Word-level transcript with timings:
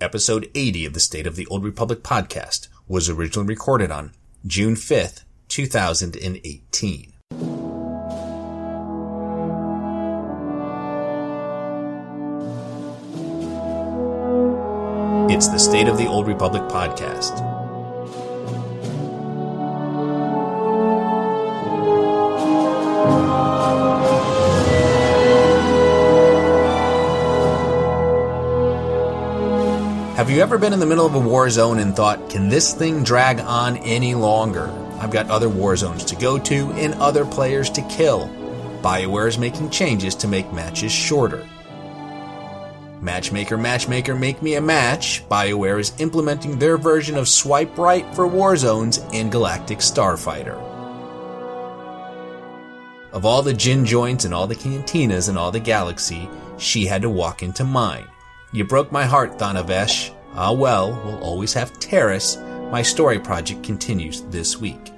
Episode 0.00 0.50
80 0.54 0.86
of 0.86 0.94
the 0.94 1.00
State 1.00 1.26
of 1.26 1.36
the 1.36 1.46
Old 1.48 1.62
Republic 1.62 2.02
podcast 2.02 2.68
was 2.88 3.10
originally 3.10 3.46
recorded 3.46 3.90
on 3.90 4.12
June 4.46 4.74
5th, 4.74 5.24
2018. 5.48 7.12
It's 15.28 15.48
the 15.48 15.58
State 15.58 15.86
of 15.88 15.98
the 15.98 16.06
Old 16.06 16.26
Republic 16.26 16.62
podcast. 16.62 17.49
Have 30.20 30.28
you 30.28 30.42
ever 30.42 30.58
been 30.58 30.74
in 30.74 30.80
the 30.80 30.84
middle 30.84 31.06
of 31.06 31.14
a 31.14 31.18
war 31.18 31.48
zone 31.48 31.78
and 31.78 31.96
thought, 31.96 32.28
can 32.28 32.50
this 32.50 32.74
thing 32.74 33.02
drag 33.02 33.40
on 33.40 33.78
any 33.78 34.14
longer? 34.14 34.68
I've 34.98 35.10
got 35.10 35.30
other 35.30 35.48
war 35.48 35.74
zones 35.76 36.04
to 36.04 36.14
go 36.14 36.38
to 36.40 36.72
and 36.72 36.92
other 36.96 37.24
players 37.24 37.70
to 37.70 37.80
kill. 37.88 38.28
BioWare 38.82 39.28
is 39.28 39.38
making 39.38 39.70
changes 39.70 40.14
to 40.16 40.28
make 40.28 40.52
matches 40.52 40.92
shorter. 40.92 41.48
Matchmaker, 43.00 43.56
matchmaker, 43.56 44.14
make 44.14 44.42
me 44.42 44.56
a 44.56 44.60
match. 44.60 45.26
BioWare 45.30 45.80
is 45.80 45.98
implementing 45.98 46.58
their 46.58 46.76
version 46.76 47.16
of 47.16 47.26
Swipe 47.26 47.78
Right 47.78 48.04
for 48.14 48.26
war 48.26 48.58
zones 48.58 48.98
and 49.14 49.32
Galactic 49.32 49.78
Starfighter. 49.78 50.60
Of 53.10 53.24
all 53.24 53.40
the 53.40 53.54
gin 53.54 53.86
joints 53.86 54.26
and 54.26 54.34
all 54.34 54.46
the 54.46 54.54
cantinas 54.54 55.30
in 55.30 55.38
all 55.38 55.50
the 55.50 55.60
galaxy, 55.60 56.28
she 56.58 56.84
had 56.84 57.00
to 57.00 57.08
walk 57.08 57.42
into 57.42 57.64
mine. 57.64 58.06
You 58.52 58.64
broke 58.64 58.90
my 58.90 59.04
heart, 59.04 59.38
Thana 59.38 59.62
Vesh. 59.62 60.10
Ah 60.34 60.50
well, 60.50 61.00
we'll 61.04 61.22
always 61.22 61.52
have 61.52 61.78
Taris. 61.78 62.36
My 62.72 62.82
story 62.82 63.20
project 63.20 63.62
continues 63.62 64.22
this 64.22 64.56
week. 64.56 64.90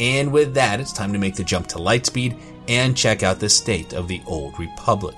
And 0.00 0.32
with 0.32 0.54
that, 0.54 0.80
it's 0.80 0.94
time 0.94 1.12
to 1.12 1.18
make 1.18 1.34
the 1.34 1.44
jump 1.44 1.66
to 1.66 1.76
Lightspeed 1.76 2.40
and 2.66 2.96
check 2.96 3.22
out 3.22 3.40
the 3.40 3.50
state 3.50 3.92
of 3.92 4.08
the 4.08 4.22
Old 4.26 4.58
Republic. 4.58 5.16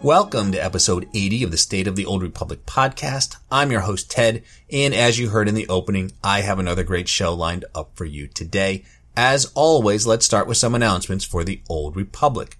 Welcome 0.00 0.52
to 0.52 0.64
episode 0.64 1.08
80 1.12 1.42
of 1.42 1.50
the 1.50 1.56
State 1.56 1.88
of 1.88 1.96
the 1.96 2.06
Old 2.06 2.22
Republic 2.22 2.64
podcast. 2.64 3.36
I'm 3.50 3.72
your 3.72 3.80
host, 3.80 4.08
Ted, 4.08 4.44
and 4.70 4.94
as 4.94 5.18
you 5.18 5.30
heard 5.30 5.48
in 5.48 5.56
the 5.56 5.68
opening, 5.68 6.12
I 6.22 6.42
have 6.42 6.60
another 6.60 6.84
great 6.84 7.08
show 7.08 7.34
lined 7.34 7.64
up 7.74 7.90
for 7.96 8.04
you 8.04 8.28
today. 8.28 8.84
As 9.16 9.50
always, 9.56 10.06
let's 10.06 10.24
start 10.24 10.46
with 10.46 10.56
some 10.56 10.76
announcements 10.76 11.24
for 11.24 11.42
the 11.42 11.62
Old 11.68 11.96
Republic. 11.96 12.58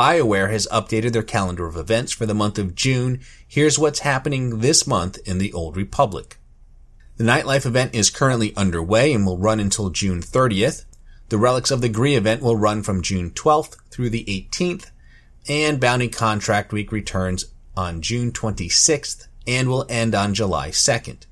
BioWare 0.00 0.50
has 0.50 0.66
updated 0.72 1.12
their 1.12 1.22
calendar 1.22 1.66
of 1.66 1.76
events 1.76 2.10
for 2.10 2.24
the 2.24 2.32
month 2.32 2.58
of 2.58 2.74
June. 2.74 3.20
Here's 3.46 3.78
what's 3.78 3.98
happening 3.98 4.60
this 4.60 4.86
month 4.86 5.18
in 5.28 5.36
the 5.36 5.52
Old 5.52 5.76
Republic. 5.76 6.38
The 7.18 7.24
Nightlife 7.24 7.66
event 7.66 7.94
is 7.94 8.08
currently 8.08 8.56
underway 8.56 9.12
and 9.12 9.26
will 9.26 9.36
run 9.36 9.60
until 9.60 9.90
June 9.90 10.22
30th. 10.22 10.86
The 11.28 11.36
Relics 11.36 11.70
of 11.70 11.82
the 11.82 11.90
Gree 11.90 12.14
event 12.14 12.40
will 12.40 12.56
run 12.56 12.82
from 12.82 13.02
June 13.02 13.32
12th 13.32 13.76
through 13.90 14.08
the 14.08 14.24
18th, 14.24 14.90
and 15.46 15.78
Bounty 15.78 16.08
Contract 16.08 16.72
Week 16.72 16.90
returns 16.92 17.52
on 17.76 18.00
June 18.00 18.32
26th 18.32 19.26
and 19.46 19.68
will 19.68 19.84
end 19.90 20.14
on 20.14 20.32
July 20.32 20.70
2nd. 20.70 21.26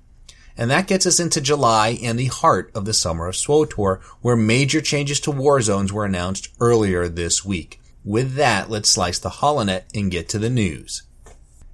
And 0.59 0.71
that 0.71 0.89
gets 0.89 1.07
us 1.07 1.19
into 1.19 1.41
July 1.41 1.99
and 2.03 2.19
the 2.19 2.27
heart 2.27 2.71
of 2.75 2.85
the 2.85 2.93
summer 2.93 3.29
of 3.29 3.35
SWTOR, 3.35 4.03
where 4.21 4.37
major 4.37 4.83
changes 4.83 5.21
to 5.21 5.31
war 5.31 5.63
zones 5.63 5.91
were 5.91 6.05
announced 6.05 6.51
earlier 6.61 7.09
this 7.09 7.43
week. 7.43 7.81
With 8.09 8.37
that, 8.37 8.71
let's 8.71 8.89
slice 8.89 9.19
the 9.19 9.29
holonet 9.29 9.83
and 9.95 10.11
get 10.11 10.31
to 10.31 10.39
the 10.39 10.49
news. 10.49 11.03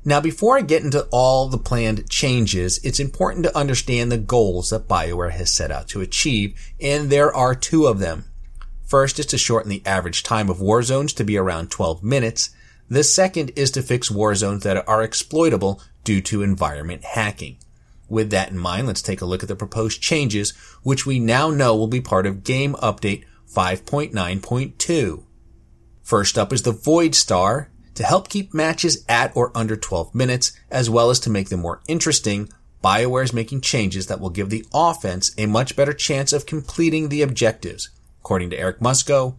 Now, 0.05 0.21
before 0.21 0.59
I 0.59 0.63
get 0.63 0.83
into 0.83 1.07
all 1.13 1.49
the 1.49 1.59
planned 1.59 2.11
changes, 2.11 2.81
it's 2.83 2.99
important 2.99 3.45
to 3.45 3.57
understand 3.57 4.11
the 4.11 4.19
goals 4.19 4.71
that 4.71 4.89
BioWare 4.89 5.31
has 5.31 5.53
set 5.53 5.71
out 5.71 5.87
to 5.91 6.01
achieve, 6.01 6.59
and 6.81 7.09
there 7.09 7.33
are 7.33 7.55
two 7.55 7.87
of 7.87 8.01
them. 8.01 8.25
First 8.85 9.21
is 9.21 9.27
to 9.27 9.39
shorten 9.39 9.71
the 9.71 9.87
average 9.87 10.25
time 10.25 10.51
of 10.51 10.61
war 10.61 10.83
zones 10.83 11.13
to 11.13 11.25
be 11.25 11.37
around 11.37 11.71
12 11.71 12.03
minutes. 12.03 12.51
The 12.89 13.05
second 13.05 13.53
is 13.55 13.71
to 13.71 13.81
fix 13.81 14.11
war 14.11 14.35
zones 14.35 14.65
that 14.65 14.89
are 14.89 15.05
exploitable 15.05 15.81
due 16.03 16.21
to 16.23 16.43
environment 16.43 17.05
hacking. 17.05 17.59
With 18.09 18.31
that 18.31 18.51
in 18.51 18.59
mind, 18.59 18.89
let's 18.89 19.03
take 19.03 19.21
a 19.21 19.25
look 19.25 19.45
at 19.45 19.49
the 19.49 19.55
proposed 19.55 20.03
changes, 20.03 20.51
which 20.83 21.07
we 21.07 21.21
now 21.21 21.51
know 21.51 21.77
will 21.77 21.87
be 21.87 22.01
part 22.01 22.27
of 22.27 22.43
Game 22.43 22.75
Update 22.83 23.23
5.9.2. 23.55 25.23
First 26.05 26.37
up 26.37 26.53
is 26.53 26.63
the 26.63 26.73
Void 26.73 27.15
Star 27.15 27.71
to 27.95 28.05
help 28.05 28.29
keep 28.29 28.53
matches 28.53 29.03
at 29.09 29.35
or 29.35 29.51
under 29.57 29.75
12 29.75 30.15
minutes, 30.15 30.53
as 30.71 30.91
well 30.91 31.09
as 31.09 31.19
to 31.21 31.31
make 31.31 31.49
them 31.49 31.61
more 31.61 31.81
interesting. 31.89 32.51
BioWare 32.85 33.25
is 33.25 33.33
making 33.33 33.63
changes 33.63 34.07
that 34.09 34.21
will 34.21 34.29
give 34.29 34.51
the 34.51 34.67
offense 34.75 35.33
a 35.39 35.47
much 35.47 35.75
better 35.75 35.95
chance 35.95 36.35
of 36.35 36.45
completing 36.45 37.09
the 37.09 37.23
objectives. 37.23 37.89
According 38.21 38.51
to 38.51 38.59
Eric 38.59 38.81
Musco, 38.81 39.37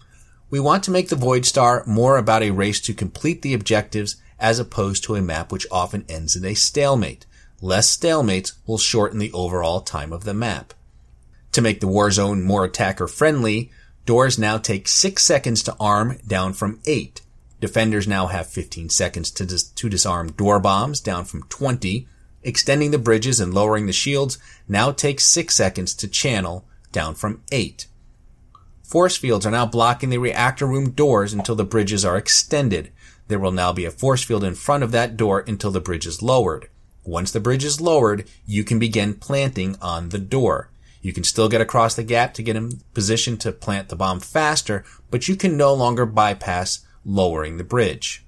we 0.50 0.60
want 0.60 0.84
to 0.86 0.92
make 0.92 1.10
the 1.10 1.16
Void 1.16 1.46
Star 1.46 1.84
more 1.86 2.18
about 2.18 2.42
a 2.42 2.50
race 2.50 2.82
to 2.82 2.96
complete 2.96 3.44
the 3.44 3.54
objectives 3.54 4.16
as 4.40 4.58
opposed 4.58 5.04
to 5.04 5.16
a 5.16 5.22
map 5.22 5.52
which 5.52 5.68
often 5.72 6.04
ends 6.10 6.36
in 6.36 6.44
a 6.46 6.56
stalemate. 6.56 7.28
Less 7.62 7.96
stalemates 7.96 8.54
will 8.66 8.80
shorten 8.80 9.20
the 9.20 9.32
overall 9.34 9.82
time 9.82 10.12
of 10.12 10.24
the 10.24 10.34
map. 10.34 10.74
To 11.52 11.62
make 11.62 11.80
the 11.80 11.88
war 11.88 12.10
zone 12.10 12.44
more 12.44 12.66
attacker 12.66 13.08
friendly, 13.08 13.72
Doors 14.06 14.38
now 14.38 14.60
take 14.60 14.88
6 14.88 15.24
seconds 15.24 15.64
to 15.64 15.76
arm, 15.80 16.20
down 16.28 16.54
from 16.54 16.80
8. 16.86 17.22
Defenders 17.60 18.08
now 18.08 18.28
have 18.28 18.46
15 18.46 18.90
seconds 18.90 19.32
to, 19.32 19.46
dis- 19.46 19.64
to 19.64 19.90
disarm 19.90 20.32
door 20.34 20.60
bombs, 20.60 21.00
down 21.00 21.26
from 21.26 21.44
20. 21.44 22.08
Extending 22.44 22.92
the 22.92 23.00
bridges 23.00 23.40
and 23.40 23.52
lowering 23.52 23.88
the 23.88 23.94
shields 23.94 24.38
now 24.68 24.92
takes 24.92 25.26
6 25.26 25.56
seconds 25.56 25.96
to 25.96 26.08
channel, 26.08 26.68
down 26.92 27.16
from 27.16 27.42
8. 27.52 27.88
Force 28.84 29.18
fields 29.18 29.48
are 29.48 29.52
now 29.52 29.66
blocking 29.66 30.12
the 30.12 30.20
reactor 30.20 30.68
room 30.68 30.92
doors 30.92 31.34
until 31.34 31.56
the 31.56 31.64
bridges 31.64 32.06
are 32.06 32.16
extended. 32.16 32.92
There 33.28 33.40
will 33.40 33.52
now 33.52 33.74
be 33.74 33.86
a 33.86 33.92
force 33.92 34.24
field 34.24 34.44
in 34.44 34.54
front 34.54 34.84
of 34.84 34.92
that 34.92 35.18
door 35.18 35.44
until 35.48 35.72
the 35.72 35.82
bridge 35.82 36.06
is 36.06 36.22
lowered. 36.22 36.70
Once 37.04 37.32
the 37.32 37.40
bridge 37.40 37.64
is 37.64 37.82
lowered, 37.82 38.30
you 38.46 38.64
can 38.64 38.78
begin 38.78 39.16
planting 39.16 39.76
on 39.82 40.10
the 40.10 40.20
door. 40.20 40.70
You 41.06 41.14
can 41.14 41.24
still 41.24 41.50
get 41.50 41.62
across 41.62 41.94
the 41.94 42.02
gap 42.02 42.34
to 42.34 42.42
get 42.42 42.56
in 42.56 42.82
position 42.96 43.38
to 43.38 43.52
plant 43.52 43.90
the 43.90 43.96
bomb 43.96 44.20
faster, 44.20 44.84
but 45.12 45.28
you 45.28 45.36
can 45.36 45.56
no 45.56 45.72
longer 45.72 46.04
bypass 46.04 46.80
lowering 47.06 47.58
the 47.58 47.64
bridge. 47.64 48.26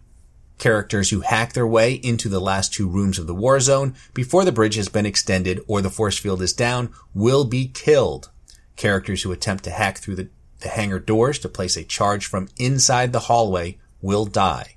Characters 0.59 1.09
who 1.09 1.21
hack 1.21 1.53
their 1.53 1.65
way 1.65 1.93
into 1.93 2.29
the 2.29 2.39
last 2.39 2.71
two 2.71 2.87
rooms 2.87 3.17
of 3.17 3.25
the 3.25 3.33
war 3.33 3.59
zone 3.59 3.95
before 4.13 4.45
the 4.45 4.51
bridge 4.51 4.75
has 4.75 4.89
been 4.89 5.07
extended 5.07 5.59
or 5.67 5.81
the 5.81 5.89
force 5.89 6.19
field 6.19 6.39
is 6.39 6.53
down 6.53 6.93
will 7.15 7.45
be 7.45 7.67
killed. 7.67 8.29
Characters 8.75 9.23
who 9.23 9.31
attempt 9.31 9.63
to 9.63 9.71
hack 9.71 9.97
through 9.97 10.17
the, 10.17 10.29
the 10.59 10.69
hangar 10.69 10.99
doors 10.99 11.39
to 11.39 11.49
place 11.49 11.77
a 11.77 11.83
charge 11.83 12.27
from 12.27 12.47
inside 12.57 13.11
the 13.11 13.21
hallway 13.21 13.79
will 14.03 14.25
die. 14.25 14.75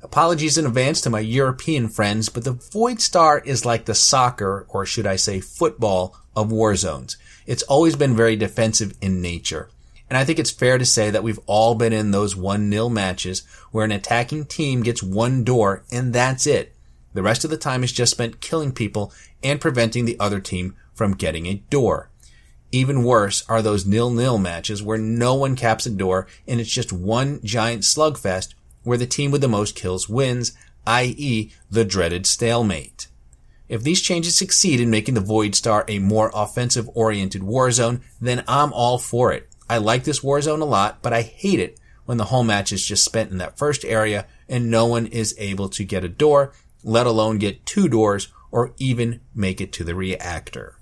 Apologies 0.00 0.56
in 0.56 0.66
advance 0.66 1.00
to 1.00 1.10
my 1.10 1.18
European 1.18 1.88
friends, 1.88 2.28
but 2.28 2.44
the 2.44 2.52
Void 2.52 3.00
Star 3.00 3.40
is 3.40 3.64
like 3.64 3.86
the 3.86 3.96
soccer, 3.96 4.64
or 4.68 4.86
should 4.86 5.06
I 5.06 5.16
say 5.16 5.40
football, 5.40 6.14
of 6.36 6.52
war 6.52 6.76
zones. 6.76 7.16
It's 7.46 7.62
always 7.64 7.96
been 7.96 8.16
very 8.16 8.36
defensive 8.36 8.94
in 9.00 9.20
nature. 9.20 9.68
And 10.08 10.18
I 10.18 10.24
think 10.24 10.38
it's 10.38 10.50
fair 10.50 10.78
to 10.78 10.84
say 10.84 11.10
that 11.10 11.22
we've 11.22 11.40
all 11.46 11.74
been 11.74 11.92
in 11.92 12.10
those 12.10 12.34
1-0 12.34 12.92
matches 12.92 13.42
where 13.70 13.84
an 13.84 13.92
attacking 13.92 14.46
team 14.46 14.82
gets 14.82 15.02
one 15.02 15.44
door 15.44 15.82
and 15.90 16.12
that's 16.12 16.46
it. 16.46 16.74
The 17.14 17.22
rest 17.22 17.44
of 17.44 17.50
the 17.50 17.56
time 17.56 17.82
is 17.82 17.92
just 17.92 18.12
spent 18.12 18.40
killing 18.40 18.72
people 18.72 19.12
and 19.42 19.60
preventing 19.60 20.04
the 20.04 20.18
other 20.20 20.40
team 20.40 20.76
from 20.92 21.14
getting 21.14 21.46
a 21.46 21.54
door. 21.54 22.10
Even 22.70 23.04
worse 23.04 23.44
are 23.48 23.62
those 23.62 23.86
nil-nil 23.86 24.36
matches 24.38 24.82
where 24.82 24.98
no 24.98 25.34
one 25.34 25.56
caps 25.56 25.86
a 25.86 25.90
door 25.90 26.26
and 26.46 26.60
it's 26.60 26.70
just 26.70 26.92
one 26.92 27.40
giant 27.44 27.82
slugfest 27.82 28.54
where 28.82 28.98
the 28.98 29.06
team 29.06 29.30
with 29.30 29.40
the 29.40 29.48
most 29.48 29.74
kills 29.76 30.08
wins, 30.08 30.52
i.e. 30.86 31.52
the 31.70 31.84
dreaded 31.84 32.26
stalemate. 32.26 33.06
If 33.68 33.82
these 33.82 34.02
changes 34.02 34.36
succeed 34.36 34.80
in 34.80 34.90
making 34.90 35.14
the 35.14 35.20
Void 35.20 35.54
Star 35.54 35.84
a 35.88 35.98
more 35.98 36.30
offensive 36.34 36.88
oriented 36.94 37.42
war 37.42 37.70
zone, 37.70 38.02
then 38.20 38.44
I'm 38.46 38.72
all 38.72 38.98
for 38.98 39.32
it. 39.32 39.48
I 39.68 39.78
like 39.78 40.04
this 40.04 40.22
war 40.22 40.40
zone 40.42 40.60
a 40.60 40.66
lot, 40.66 41.00
but 41.00 41.12
I 41.12 41.22
hate 41.22 41.60
it 41.60 41.80
when 42.04 42.18
the 42.18 42.26
whole 42.26 42.44
match 42.44 42.72
is 42.72 42.84
just 42.84 43.04
spent 43.04 43.30
in 43.30 43.38
that 43.38 43.56
first 43.56 43.84
area 43.84 44.26
and 44.48 44.70
no 44.70 44.84
one 44.86 45.06
is 45.06 45.34
able 45.38 45.68
to 45.70 45.84
get 45.84 46.04
a 46.04 46.08
door, 46.08 46.52
let 46.82 47.06
alone 47.06 47.38
get 47.38 47.64
two 47.64 47.88
doors 47.88 48.28
or 48.50 48.74
even 48.76 49.20
make 49.34 49.60
it 49.60 49.72
to 49.72 49.84
the 49.84 49.94
reactor. 49.94 50.76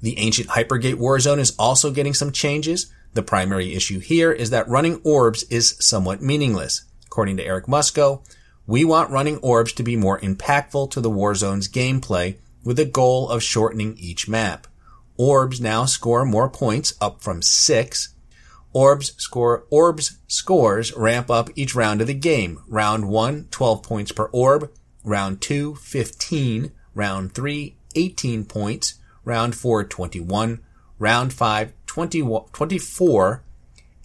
The 0.00 0.18
ancient 0.18 0.48
Hypergate 0.48 0.96
war 0.96 1.20
zone 1.20 1.38
is 1.38 1.54
also 1.58 1.90
getting 1.90 2.14
some 2.14 2.32
changes. 2.32 2.92
The 3.12 3.22
primary 3.22 3.74
issue 3.74 4.00
here 4.00 4.32
is 4.32 4.50
that 4.50 4.68
running 4.68 5.00
orbs 5.04 5.44
is 5.44 5.76
somewhat 5.80 6.22
meaningless. 6.22 6.84
According 7.06 7.36
to 7.36 7.44
Eric 7.44 7.66
Musco, 7.66 8.22
we 8.66 8.84
want 8.84 9.10
running 9.10 9.36
orbs 9.38 9.72
to 9.74 9.82
be 9.82 9.96
more 9.96 10.18
impactful 10.20 10.90
to 10.90 11.00
the 11.00 11.10
Warzone's 11.10 11.68
gameplay 11.68 12.36
with 12.64 12.76
the 12.76 12.84
goal 12.84 13.28
of 13.28 13.42
shortening 13.42 13.96
each 13.98 14.26
map. 14.26 14.66
Orbs 15.16 15.60
now 15.60 15.84
score 15.84 16.24
more 16.24 16.48
points 16.48 16.94
up 17.00 17.22
from 17.22 17.42
6. 17.42 18.14
Orbs 18.72 19.12
score 19.18 19.66
orbs 19.70 20.18
scores 20.26 20.92
ramp 20.96 21.30
up 21.30 21.50
each 21.54 21.74
round 21.74 22.00
of 22.00 22.06
the 22.06 22.14
game. 22.14 22.62
Round 22.66 23.08
1 23.08 23.48
12 23.50 23.82
points 23.82 24.12
per 24.12 24.24
orb, 24.32 24.70
round 25.04 25.40
2, 25.40 25.76
15, 25.76 26.72
round 26.94 27.34
3, 27.34 27.76
18 27.94 28.44
points, 28.46 28.94
round 29.24 29.54
4, 29.54 29.84
21, 29.84 30.60
round 30.98 31.32
5, 31.32 31.72
20, 31.86 32.42
24, 32.52 33.44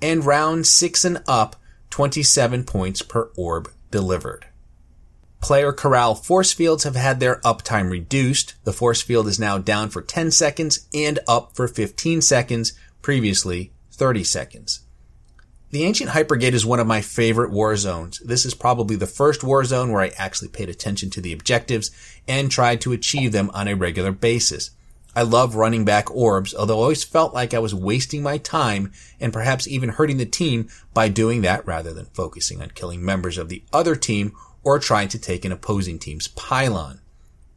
and 0.02 0.26
round 0.26 0.68
6 0.68 1.06
and 1.06 1.24
up, 1.28 1.56
27 1.90 2.64
points 2.66 3.02
per 3.02 3.32
orb 3.36 3.72
delivered. 3.90 4.49
Player 5.42 5.72
corral 5.72 6.16
force 6.16 6.52
fields 6.52 6.84
have 6.84 6.96
had 6.96 7.20
their 7.20 7.38
uptime 7.38 7.90
reduced. 7.90 8.56
The 8.66 8.74
force 8.74 9.02
field 9.02 9.28
is 9.28 9.40
now 9.40 9.58
down 9.58 9.90
for 9.90 10.02
10 10.02 10.32
seconds 10.32 10.88
and 10.94 11.20
up 11.28 11.56
for 11.56 11.68
15 11.68 12.22
seconds, 12.22 12.74
previously 13.02 13.72
30 13.92 14.24
seconds. 14.24 14.82
The 15.72 15.84
Ancient 15.84 16.10
Hypergate 16.10 16.54
is 16.54 16.66
one 16.66 16.80
of 16.80 16.88
my 16.88 17.02
favorite 17.02 17.52
war 17.52 17.78
zones. 17.78 18.20
This 18.20 18.44
is 18.44 18.56
probably 18.56 18.96
the 18.96 19.06
first 19.06 19.44
war 19.44 19.64
zone 19.64 19.92
where 19.92 20.02
I 20.02 20.12
actually 20.18 20.48
paid 20.50 20.68
attention 20.68 21.10
to 21.12 21.22
the 21.22 21.32
objectives 21.32 21.92
and 22.28 22.50
tried 22.50 22.82
to 22.82 22.92
achieve 22.92 23.32
them 23.32 23.52
on 23.54 23.68
a 23.68 23.76
regular 23.76 24.12
basis. 24.12 24.72
I 25.16 25.22
love 25.24 25.56
running 25.56 25.86
back 25.86 26.10
orbs, 26.12 26.56
although 26.56 26.80
I 26.80 26.84
always 26.84 27.04
felt 27.04 27.34
like 27.34 27.54
I 27.54 27.60
was 27.60 27.74
wasting 27.74 28.24
my 28.24 28.38
time 28.38 28.92
and 29.20 29.34
perhaps 29.34 29.68
even 29.68 29.90
hurting 29.90 30.18
the 30.18 30.26
team 30.26 30.70
by 30.94 31.08
doing 31.10 31.42
that 31.42 31.66
rather 31.66 31.94
than 31.94 32.06
focusing 32.06 32.62
on 32.62 32.72
killing 32.72 33.04
members 33.04 33.38
of 33.38 33.50
the 33.50 33.64
other 33.72 33.96
team 33.96 34.34
or 34.64 34.80
trying 34.80 35.08
to 35.10 35.20
take 35.20 35.46
an 35.46 35.52
opposing 35.52 36.00
team's 36.00 36.28
pylon. 36.30 37.02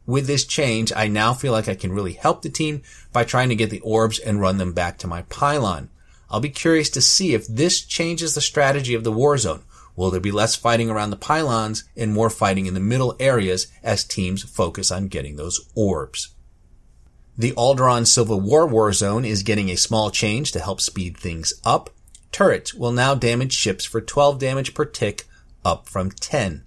With 0.05 0.27
this 0.27 0.43
change, 0.45 0.91
I 0.95 1.07
now 1.07 1.33
feel 1.33 1.53
like 1.53 1.69
I 1.69 1.75
can 1.75 1.93
really 1.93 2.13
help 2.13 2.41
the 2.41 2.49
team 2.49 2.81
by 3.13 3.23
trying 3.23 3.49
to 3.49 3.55
get 3.55 3.69
the 3.69 3.79
orbs 3.79 4.19
and 4.19 4.41
run 4.41 4.57
them 4.57 4.73
back 4.73 4.97
to 4.99 5.07
my 5.07 5.21
pylon. 5.23 5.89
I'll 6.29 6.39
be 6.39 6.49
curious 6.49 6.89
to 6.91 7.01
see 7.01 7.33
if 7.33 7.47
this 7.47 7.81
changes 7.81 8.35
the 8.35 8.41
strategy 8.41 8.95
of 8.95 9.03
the 9.03 9.11
war 9.11 9.37
zone. 9.37 9.63
Will 9.95 10.09
there 10.09 10.19
be 10.19 10.31
less 10.31 10.55
fighting 10.55 10.89
around 10.89 11.11
the 11.11 11.15
pylons 11.15 11.83
and 11.95 12.11
more 12.11 12.29
fighting 12.29 12.65
in 12.65 12.73
the 12.73 12.79
middle 12.79 13.15
areas 13.19 13.67
as 13.83 14.03
teams 14.03 14.43
focus 14.43 14.91
on 14.91 15.07
getting 15.07 15.35
those 15.35 15.69
orbs? 15.75 16.29
The 17.37 17.51
Alderaan 17.53 18.05
Civil 18.05 18.41
War 18.41 18.67
war 18.67 18.91
zone 18.93 19.25
is 19.25 19.43
getting 19.43 19.69
a 19.69 19.77
small 19.77 20.11
change 20.11 20.51
to 20.51 20.59
help 20.59 20.81
speed 20.81 21.17
things 21.17 21.53
up. 21.63 21.89
Turrets 22.31 22.73
will 22.73 22.91
now 22.91 23.15
damage 23.15 23.53
ships 23.53 23.85
for 23.85 24.01
12 24.01 24.39
damage 24.39 24.73
per 24.73 24.85
tick, 24.85 25.25
up 25.63 25.87
from 25.87 26.11
10. 26.11 26.63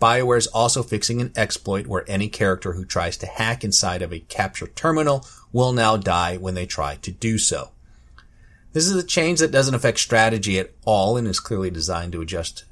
BioWare 0.00 0.38
is 0.38 0.46
also 0.48 0.82
fixing 0.82 1.20
an 1.20 1.32
exploit 1.36 1.86
where 1.86 2.04
any 2.06 2.28
character 2.28 2.74
who 2.74 2.84
tries 2.84 3.16
to 3.18 3.26
hack 3.26 3.64
inside 3.64 4.02
of 4.02 4.12
a 4.12 4.20
capture 4.20 4.66
terminal 4.66 5.26
will 5.52 5.72
now 5.72 5.96
die 5.96 6.36
when 6.36 6.54
they 6.54 6.66
try 6.66 6.96
to 6.96 7.10
do 7.10 7.38
so. 7.38 7.70
This 8.72 8.86
is 8.86 8.94
a 8.94 9.06
change 9.06 9.38
that 9.38 9.50
doesn't 9.50 9.74
affect 9.74 9.98
strategy 10.00 10.58
at 10.58 10.72
all 10.84 11.16
and 11.16 11.26
is 11.26 11.40
clearly 11.40 11.70
designed 11.70 12.12
to 12.12 12.20
adjust 12.20 12.64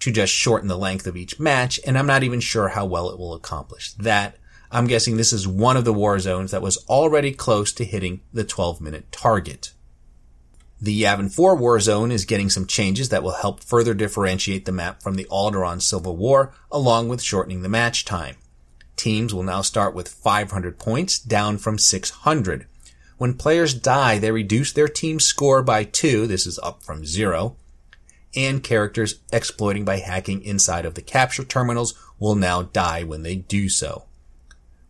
to 0.00 0.10
just 0.10 0.32
shorten 0.32 0.66
the 0.66 0.78
length 0.78 1.06
of 1.06 1.16
each 1.16 1.38
match, 1.38 1.78
and 1.86 1.96
I'm 1.96 2.06
not 2.06 2.24
even 2.24 2.40
sure 2.40 2.68
how 2.68 2.86
well 2.86 3.10
it 3.10 3.18
will 3.18 3.34
accomplish 3.34 3.92
that. 3.92 4.36
I'm 4.72 4.86
guessing 4.86 5.16
this 5.16 5.32
is 5.32 5.46
one 5.46 5.76
of 5.76 5.84
the 5.84 5.92
war 5.92 6.18
zones 6.18 6.52
that 6.52 6.62
was 6.62 6.84
already 6.88 7.32
close 7.32 7.72
to 7.74 7.84
hitting 7.84 8.22
the 8.32 8.44
12 8.44 8.80
minute 8.80 9.12
target. 9.12 9.72
The 10.82 11.02
Yavin 11.02 11.30
4 11.30 11.56
war 11.56 11.78
zone 11.78 12.10
is 12.10 12.24
getting 12.24 12.48
some 12.48 12.66
changes 12.66 13.10
that 13.10 13.22
will 13.22 13.32
help 13.32 13.62
further 13.62 13.92
differentiate 13.92 14.64
the 14.64 14.72
map 14.72 15.02
from 15.02 15.16
the 15.16 15.26
Alderaan 15.26 15.82
Civil 15.82 16.16
War, 16.16 16.54
along 16.72 17.08
with 17.08 17.22
shortening 17.22 17.60
the 17.60 17.68
match 17.68 18.06
time. 18.06 18.36
Teams 18.96 19.34
will 19.34 19.42
now 19.42 19.60
start 19.60 19.94
with 19.94 20.08
500 20.08 20.78
points, 20.78 21.18
down 21.18 21.58
from 21.58 21.76
600. 21.76 22.66
When 23.18 23.34
players 23.34 23.74
die, 23.74 24.18
they 24.18 24.30
reduce 24.30 24.72
their 24.72 24.88
team's 24.88 25.26
score 25.26 25.62
by 25.62 25.84
2, 25.84 26.26
this 26.26 26.46
is 26.46 26.58
up 26.60 26.82
from 26.82 27.04
0, 27.04 27.56
and 28.34 28.62
characters 28.62 29.20
exploiting 29.30 29.84
by 29.84 29.98
hacking 29.98 30.42
inside 30.42 30.86
of 30.86 30.94
the 30.94 31.02
capture 31.02 31.44
terminals 31.44 31.92
will 32.18 32.34
now 32.36 32.62
die 32.62 33.02
when 33.02 33.22
they 33.22 33.36
do 33.36 33.68
so. 33.68 34.04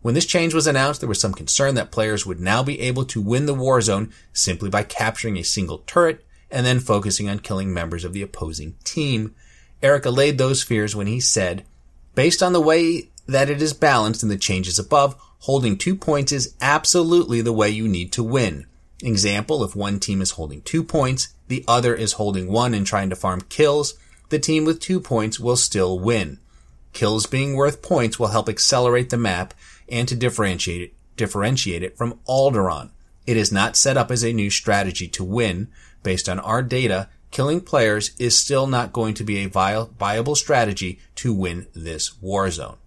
When 0.01 0.15
this 0.15 0.25
change 0.25 0.53
was 0.53 0.65
announced, 0.65 0.99
there 0.99 1.09
was 1.09 1.19
some 1.19 1.33
concern 1.33 1.75
that 1.75 1.91
players 1.91 2.25
would 2.25 2.39
now 2.39 2.63
be 2.63 2.79
able 2.81 3.05
to 3.05 3.21
win 3.21 3.45
the 3.45 3.53
war 3.53 3.81
zone 3.81 4.11
simply 4.33 4.69
by 4.69 4.83
capturing 4.83 5.37
a 5.37 5.43
single 5.43 5.79
turret 5.79 6.25
and 6.49 6.65
then 6.65 6.79
focusing 6.79 7.29
on 7.29 7.39
killing 7.39 7.73
members 7.73 8.03
of 8.03 8.13
the 8.13 8.21
opposing 8.21 8.75
team. 8.83 9.35
Eric 9.81 10.05
allayed 10.05 10.37
those 10.37 10.63
fears 10.63 10.95
when 10.95 11.07
he 11.07 11.19
said, 11.19 11.65
based 12.15 12.41
on 12.41 12.53
the 12.53 12.61
way 12.61 13.09
that 13.27 13.49
it 13.49 13.61
is 13.61 13.73
balanced 13.73 14.23
in 14.23 14.29
the 14.29 14.37
changes 14.37 14.79
above, 14.79 15.15
holding 15.39 15.77
two 15.77 15.95
points 15.95 16.31
is 16.31 16.55
absolutely 16.61 17.41
the 17.41 17.53
way 17.53 17.69
you 17.69 17.87
need 17.87 18.11
to 18.11 18.23
win. 18.23 18.65
Example, 19.01 19.63
if 19.63 19.75
one 19.75 19.99
team 19.99 20.21
is 20.21 20.31
holding 20.31 20.61
two 20.61 20.83
points, 20.83 21.29
the 21.47 21.63
other 21.67 21.95
is 21.95 22.13
holding 22.13 22.51
one 22.51 22.73
and 22.73 22.85
trying 22.85 23.09
to 23.09 23.15
farm 23.15 23.41
kills, 23.49 23.95
the 24.29 24.39
team 24.39 24.65
with 24.65 24.79
two 24.79 24.99
points 24.99 25.39
will 25.39 25.55
still 25.55 25.97
win. 25.99 26.39
Kills 26.93 27.25
being 27.25 27.55
worth 27.55 27.81
points 27.81 28.19
will 28.19 28.27
help 28.27 28.49
accelerate 28.49 29.09
the 29.09 29.17
map 29.17 29.53
and 29.91 30.07
to 30.07 30.15
differentiate 30.15 30.81
it, 30.81 30.93
differentiate 31.17 31.83
it 31.83 31.97
from 31.97 32.19
Alderaan. 32.27 32.89
It 33.27 33.37
is 33.37 33.51
not 33.51 33.75
set 33.75 33.97
up 33.97 34.09
as 34.09 34.23
a 34.23 34.33
new 34.33 34.49
strategy 34.49 35.07
to 35.09 35.23
win. 35.23 35.67
Based 36.01 36.27
on 36.27 36.39
our 36.39 36.63
data, 36.63 37.09
killing 37.29 37.61
players 37.61 38.11
is 38.17 38.37
still 38.37 38.65
not 38.65 38.93
going 38.93 39.13
to 39.15 39.23
be 39.23 39.37
a 39.37 39.49
viable 39.49 40.35
strategy 40.35 40.99
to 41.15 41.33
win 41.33 41.67
this 41.73 42.19
war 42.21 42.49
zone. 42.49 42.77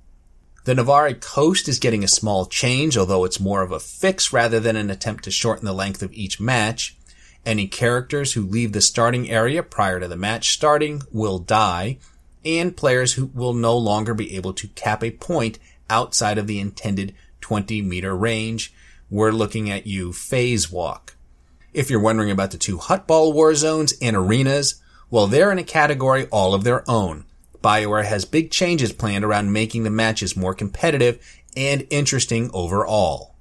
The 0.64 0.74
Novare 0.74 1.20
Coast 1.20 1.68
is 1.68 1.78
getting 1.78 2.02
a 2.02 2.08
small 2.08 2.46
change, 2.46 2.96
although 2.96 3.24
it's 3.24 3.38
more 3.38 3.62
of 3.62 3.70
a 3.70 3.78
fix 3.78 4.32
rather 4.32 4.58
than 4.58 4.76
an 4.76 4.90
attempt 4.90 5.24
to 5.24 5.30
shorten 5.30 5.66
the 5.66 5.74
length 5.74 6.02
of 6.02 6.12
each 6.14 6.40
match. 6.40 6.96
Any 7.44 7.68
characters 7.68 8.32
who 8.32 8.40
leave 8.40 8.72
the 8.72 8.80
starting 8.80 9.30
area 9.30 9.62
prior 9.62 10.00
to 10.00 10.08
the 10.08 10.16
match 10.16 10.54
starting 10.54 11.02
will 11.12 11.38
die, 11.38 11.98
and 12.46 12.76
players 12.76 13.12
who 13.12 13.26
will 13.26 13.52
no 13.52 13.76
longer 13.76 14.14
be 14.14 14.34
able 14.36 14.54
to 14.54 14.68
cap 14.68 15.04
a 15.04 15.10
point 15.10 15.58
outside 15.88 16.38
of 16.38 16.46
the 16.46 16.60
intended 16.60 17.14
20 17.40 17.82
meter 17.82 18.16
range. 18.16 18.72
We're 19.10 19.32
looking 19.32 19.70
at 19.70 19.86
you 19.86 20.12
phase 20.12 20.70
walk. 20.70 21.16
If 21.72 21.90
you're 21.90 22.00
wondering 22.00 22.30
about 22.30 22.50
the 22.50 22.58
two 22.58 22.78
Huttball 22.78 23.32
war 23.34 23.54
zones 23.54 23.94
and 24.00 24.16
arenas, 24.16 24.80
well, 25.10 25.26
they're 25.26 25.52
in 25.52 25.58
a 25.58 25.64
category 25.64 26.26
all 26.26 26.54
of 26.54 26.64
their 26.64 26.88
own. 26.90 27.24
BioWare 27.62 28.04
has 28.04 28.24
big 28.24 28.50
changes 28.50 28.92
planned 28.92 29.24
around 29.24 29.52
making 29.52 29.84
the 29.84 29.90
matches 29.90 30.36
more 30.36 30.54
competitive 30.54 31.18
and 31.56 31.86
interesting 31.90 32.50
overall. 32.52 33.34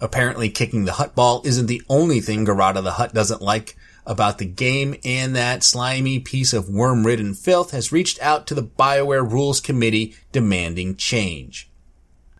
Apparently 0.00 0.50
kicking 0.50 0.84
the 0.84 0.92
Huttball 0.92 1.44
isn't 1.46 1.66
the 1.66 1.82
only 1.88 2.20
thing 2.20 2.44
Gorada 2.44 2.82
the 2.82 2.92
Hutt 2.92 3.14
doesn't 3.14 3.42
like 3.42 3.76
about 4.08 4.38
the 4.38 4.46
game 4.46 4.96
and 5.04 5.36
that 5.36 5.62
slimy 5.62 6.18
piece 6.18 6.54
of 6.54 6.70
worm-ridden 6.70 7.34
filth 7.34 7.72
has 7.72 7.92
reached 7.92 8.20
out 8.20 8.46
to 8.46 8.54
the 8.54 8.62
BioWare 8.62 9.30
Rules 9.30 9.60
Committee 9.60 10.16
demanding 10.32 10.96
change. 10.96 11.70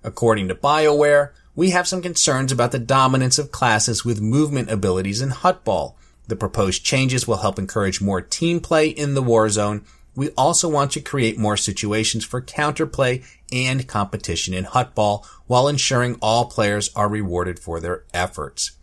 According 0.03 0.49
to 0.49 0.55
BioWare, 0.55 1.33
we 1.55 1.71
have 1.71 1.87
some 1.87 2.01
concerns 2.01 2.51
about 2.51 2.73
the 2.73 2.79
dominance 2.79 3.39
of 3.39 3.53
classes 3.53 4.05
with 4.05 4.21
movement 4.21 4.71
abilities 4.71 5.21
in 5.21 5.29
Huttball. 5.29 5.95
The 6.27 6.37
proposed 6.37 6.85
changes 6.85 7.29
will 7.29 7.39
help 7.39 7.59
encourage 7.59 8.01
more 8.01 8.23
team 8.23 8.61
play 8.61 8.89
in 8.89 9.15
the 9.15 9.23
war 9.23 9.51
zone. 9.51 9.85
We 10.15 10.31
also 10.31 10.69
want 10.69 10.93
to 10.93 11.01
create 11.01 11.39
more 11.39 11.57
situations 11.57 12.25
for 12.25 12.41
counterplay 12.41 13.25
and 13.53 13.87
competition 13.87 14.55
in 14.55 14.65
Huttball 14.65 15.27
while 15.47 15.69
ensuring 15.69 16.17
all 16.23 16.47
players 16.47 16.91
are 16.97 17.09
rewarded 17.09 17.59
for 17.59 17.79
their 17.79 18.05
efforts. 18.15 18.78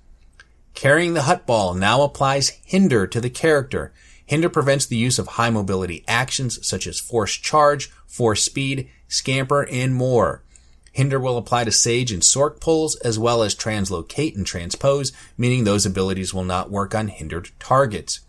Carrying 0.75 1.13
the 1.13 1.21
Huttball 1.21 1.75
now 1.75 2.01
applies 2.01 2.49
hinder 2.65 3.07
to 3.07 3.21
the 3.21 3.29
character. 3.29 3.93
Hinder 4.25 4.49
prevents 4.49 4.85
the 4.85 4.97
use 4.97 5.17
of 5.17 5.27
high 5.27 5.49
mobility 5.49 6.03
actions 6.07 6.65
such 6.67 6.85
as 6.85 6.99
force 6.99 7.33
charge, 7.33 7.89
force 8.05 8.43
speed, 8.43 8.89
scamper, 9.07 9.65
and 9.71 9.95
more. 9.95 10.43
Hinder 10.91 11.19
will 11.19 11.37
apply 11.37 11.63
to 11.63 11.71
Sage 11.71 12.11
and 12.11 12.21
Sorc 12.21 12.59
pulls 12.59 12.95
as 12.97 13.17
well 13.17 13.41
as 13.41 13.55
translocate 13.55 14.35
and 14.35 14.45
transpose, 14.45 15.11
meaning 15.37 15.63
those 15.63 15.85
abilities 15.85 16.33
will 16.33 16.43
not 16.43 16.71
work 16.71 16.93
on 16.93 17.07
hindered 17.07 17.51
targets. 17.59 18.19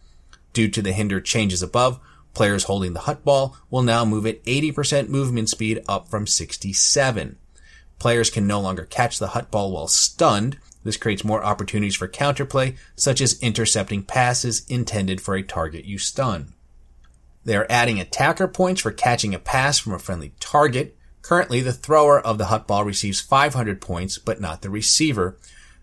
Due 0.52 0.68
to 0.68 0.82
the 0.82 0.92
hinder 0.92 1.20
changes 1.20 1.62
above, 1.62 2.00
players 2.32 2.64
holding 2.64 2.92
the 2.92 3.00
Huttball 3.00 3.56
will 3.70 3.82
now 3.82 4.04
move 4.04 4.26
at 4.26 4.42
80% 4.44 5.08
movement 5.08 5.48
speed 5.48 5.82
up 5.88 6.08
from 6.08 6.26
67. 6.26 7.38
Players 7.98 8.30
can 8.30 8.46
no 8.46 8.60
longer 8.60 8.84
catch 8.84 9.18
the 9.18 9.28
Huttball 9.28 9.72
while 9.72 9.88
stunned, 9.88 10.58
this 10.86 10.96
creates 10.96 11.24
more 11.24 11.44
opportunities 11.44 11.96
for 11.96 12.06
counterplay, 12.06 12.76
such 12.94 13.20
as 13.20 13.40
intercepting 13.40 14.02
passes 14.02 14.64
intended 14.68 15.20
for 15.20 15.34
a 15.34 15.42
target 15.42 15.84
you 15.84 15.98
stun. 15.98 16.54
They 17.44 17.56
are 17.56 17.66
adding 17.70 18.00
attacker 18.00 18.48
points 18.48 18.80
for 18.80 18.90
catching 18.90 19.34
a 19.34 19.38
pass 19.38 19.78
from 19.78 19.92
a 19.92 19.98
friendly 19.98 20.32
target. 20.40 20.96
Currently, 21.22 21.60
the 21.60 21.72
thrower 21.72 22.20
of 22.20 22.38
the 22.38 22.44
Huttball 22.44 22.84
receives 22.84 23.20
500 23.20 23.80
points, 23.80 24.18
but 24.18 24.40
not 24.40 24.62
the 24.62 24.70
receiver. 24.70 25.36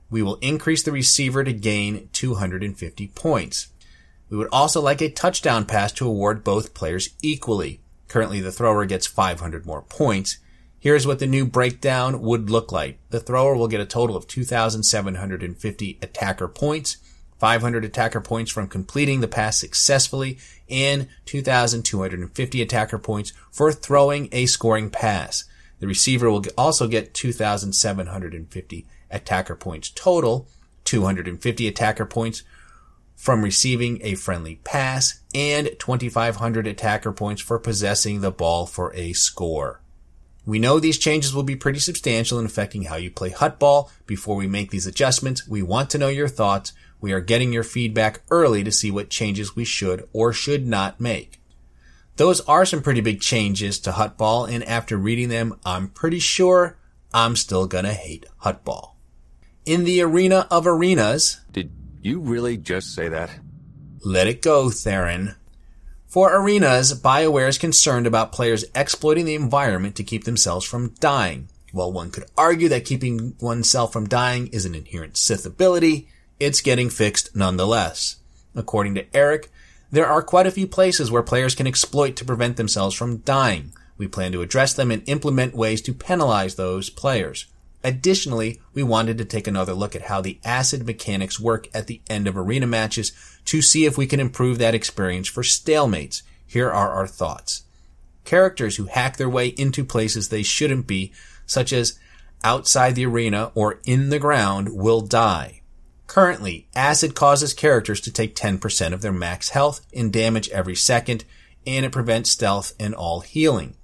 We 0.10 0.22
will 0.22 0.36
increase 0.36 0.84
the 0.84 0.92
receiver 0.92 1.44
to 1.44 1.54
gain 1.54 2.10
250 2.14 3.08
points. 3.08 3.68
We 4.30 4.38
would 4.38 4.50
also 4.52 4.82
like 4.82 5.02
a 5.02 5.10
touchdown 5.10 5.66
pass 5.66 5.92
to 5.94 6.08
award 6.08 6.44
both 6.44 6.74
players 6.74 7.10
equally. 7.22 7.82
Currently, 8.08 8.42
the 8.42 8.52
thrower 8.52 8.86
gets 8.86 9.08
500 9.08 9.66
more 9.66 9.82
points. 9.82 10.38
Here's 10.84 11.08
what 11.08 11.20
the 11.20 11.28
new 11.28 11.46
breakdown 11.46 12.22
would 12.22 12.50
look 12.50 12.74
like. 12.74 13.00
The 13.10 13.22
thrower 13.22 13.56
will 13.56 13.70
get 13.70 13.80
a 13.80 13.86
total 13.86 14.18
of 14.18 14.28
2,750 14.28 15.98
attacker 16.02 16.50
points, 16.50 16.98
500 17.40 17.86
attacker 17.86 18.20
points 18.20 18.52
from 18.52 18.68
completing 18.68 19.22
the 19.22 19.30
pass 19.30 19.58
successfully, 19.58 20.40
and 20.70 21.08
2,250 21.24 22.62
attacker 22.62 23.00
points 23.00 23.32
for 23.50 23.72
throwing 23.72 24.28
a 24.34 24.46
scoring 24.46 24.90
pass. 24.90 25.46
The 25.80 25.88
receiver 25.88 26.30
will 26.30 26.44
also 26.58 26.90
get 26.90 27.14
2,750 27.14 28.86
attacker 29.10 29.56
points 29.56 29.90
total, 29.90 30.50
250 30.84 31.66
attacker 31.66 32.06
points 32.06 32.44
from 33.16 33.42
receiving 33.42 34.02
a 34.04 34.16
friendly 34.16 34.58
pass, 34.66 35.22
and 35.34 35.70
2,500 35.80 36.68
attacker 36.68 37.14
points 37.14 37.42
for 37.42 37.58
possessing 37.58 38.20
the 38.20 38.32
ball 38.32 38.66
for 38.66 38.94
a 38.96 39.14
score. 39.14 39.80
We 40.46 40.60
know 40.60 40.80
these 40.80 40.98
changes 40.98 41.34
will 41.34 41.44
be 41.44 41.56
pretty 41.56 41.80
substantial 41.80 42.38
in 42.38 42.46
affecting 42.46 42.84
how 42.84 42.98
you 42.98 43.10
play 43.10 43.30
Huttball. 43.30 43.90
Before 44.06 44.36
we 44.36 44.48
make 44.48 44.72
these 44.72 44.88
adjustments, 44.88 45.48
we 45.48 45.62
want 45.62 45.90
to 45.92 45.98
know 45.98 46.10
your 46.10 46.28
thoughts. 46.28 46.74
We 47.00 47.14
are 47.14 47.22
getting 47.22 47.54
your 47.54 47.64
feedback 47.64 48.22
early 48.30 48.64
to 48.64 48.72
see 48.72 48.92
what 48.92 49.10
changes 49.10 49.56
we 49.56 49.66
should 49.66 50.08
or 50.12 50.34
should 50.34 50.68
not 50.68 51.00
make. 51.00 51.40
Those 52.18 52.42
are 52.42 52.66
some 52.66 52.82
pretty 52.82 53.02
big 53.02 53.22
changes 53.22 53.80
to 53.80 53.92
Huttball, 53.92 54.50
and 54.50 54.64
after 54.66 54.98
reading 54.98 55.30
them, 55.30 55.60
I'm 55.66 55.88
pretty 55.88 56.20
sure 56.20 56.78
I'm 57.14 57.36
still 57.36 57.66
gonna 57.66 57.94
hate 57.94 58.26
Huttball. 58.44 58.92
In 59.66 59.86
the 59.86 60.02
arena 60.02 60.48
of 60.52 60.68
arenas. 60.68 61.40
Did 61.52 61.72
you 62.02 62.20
really 62.20 62.58
just 62.58 62.94
say 62.94 63.08
that? 63.08 63.32
Let 64.04 64.28
it 64.28 64.42
go, 64.42 64.70
Theron. 64.70 65.36
For 66.14 66.32
arenas, 66.32 66.94
BioWare 67.02 67.48
is 67.48 67.58
concerned 67.58 68.06
about 68.06 68.32
players 68.32 68.66
exploiting 68.76 69.26
the 69.26 69.34
environment 69.34 69.96
to 69.96 70.04
keep 70.04 70.26
themselves 70.26 70.64
from 70.64 70.94
dying. 71.00 71.50
While 71.72 71.92
one 71.92 72.12
could 72.12 72.26
argue 72.38 72.70
that 72.70 72.86
keeping 72.86 73.36
oneself 73.40 73.92
from 73.92 74.08
dying 74.08 74.46
is 74.50 74.64
an 74.64 74.76
inherent 74.76 75.18
Sith 75.18 75.44
ability, 75.44 76.08
it's 76.40 76.62
getting 76.62 76.92
fixed 76.92 77.36
nonetheless. 77.36 78.18
According 78.54 78.94
to 78.94 79.08
Eric, 79.16 79.50
there 79.90 80.06
are 80.06 80.22
quite 80.22 80.46
a 80.46 80.52
few 80.52 80.68
places 80.68 81.10
where 81.10 81.24
players 81.24 81.56
can 81.56 81.66
exploit 81.66 82.16
to 82.18 82.26
prevent 82.26 82.58
themselves 82.58 82.94
from 82.94 83.18
dying. 83.22 83.74
We 83.98 84.08
plan 84.08 84.34
to 84.34 84.44
address 84.44 84.72
them 84.72 84.92
and 84.92 85.02
implement 85.10 85.56
ways 85.56 85.82
to 85.82 85.96
penalize 85.96 86.54
those 86.54 86.92
players. 86.92 87.48
Additionally, 87.84 88.62
we 88.74 88.82
wanted 88.82 89.18
to 89.18 89.26
take 89.26 89.46
another 89.46 89.74
look 89.74 89.96
at 89.96 90.04
how 90.04 90.22
the 90.22 90.40
acid 90.46 90.86
mechanics 90.86 91.40
work 91.40 91.68
at 91.74 91.88
the 91.88 92.02
end 92.10 92.28
of 92.28 92.38
arena 92.38 92.66
matches 92.66 93.12
to 93.46 93.62
see 93.62 93.86
if 93.86 93.98
we 93.98 94.08
can 94.08 94.22
improve 94.22 94.58
that 94.58 94.76
experience 94.76 95.28
for 95.28 95.44
stalemates. 95.44 96.22
Here 96.48 96.72
are 96.72 96.92
our 96.92 97.08
thoughts. 97.08 97.64
Characters 98.24 98.78
who 98.78 98.86
hack 98.86 99.18
their 99.18 99.30
way 99.30 99.48
into 99.48 99.84
places 99.84 100.30
they 100.30 100.44
shouldn't 100.44 100.88
be, 100.88 101.12
such 101.46 101.74
as 101.74 102.00
outside 102.44 102.96
the 102.96 103.06
arena 103.06 103.52
or 103.54 103.80
in 103.86 104.10
the 104.10 104.20
ground, 104.20 104.70
will 104.70 105.02
die. 105.02 105.62
Currently, 106.08 106.68
acid 106.76 107.16
causes 107.16 107.54
characters 107.54 108.00
to 108.02 108.12
take 108.12 108.36
10% 108.36 108.94
of 108.94 109.02
their 109.02 109.12
max 109.12 109.50
health 109.50 109.82
in 109.92 110.12
damage 110.12 110.48
every 110.50 110.76
second, 110.76 111.26
and 111.66 111.86
it 111.86 111.92
prevents 111.92 112.32
stealth 112.32 112.74
and 112.80 112.96
all 112.96 113.22
healing. 113.22 113.76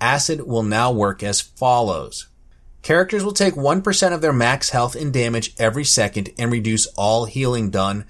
Acid 0.00 0.46
will 0.46 0.62
now 0.62 0.90
work 0.90 1.22
as 1.22 1.40
follows. 1.40 2.26
Characters 2.86 3.24
will 3.24 3.32
take 3.32 3.54
1% 3.54 4.12
of 4.12 4.20
their 4.20 4.32
max 4.32 4.70
health 4.70 4.94
and 4.94 5.12
damage 5.12 5.52
every 5.58 5.82
second 5.82 6.30
and 6.38 6.52
reduce 6.52 6.86
all 6.94 7.24
healing 7.24 7.68
done 7.68 8.04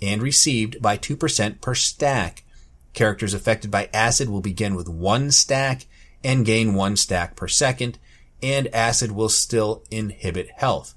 and 0.00 0.22
received 0.22 0.80
by 0.80 0.96
2% 0.96 1.60
per 1.60 1.74
stack. 1.74 2.44
Characters 2.92 3.34
affected 3.34 3.72
by 3.72 3.90
acid 3.92 4.30
will 4.30 4.40
begin 4.40 4.76
with 4.76 4.88
one 4.88 5.32
stack 5.32 5.86
and 6.22 6.46
gain 6.46 6.74
one 6.74 6.94
stack 6.94 7.34
per 7.34 7.48
second, 7.48 7.98
and 8.40 8.72
acid 8.72 9.10
will 9.10 9.28
still 9.28 9.82
inhibit 9.90 10.48
health. 10.58 10.94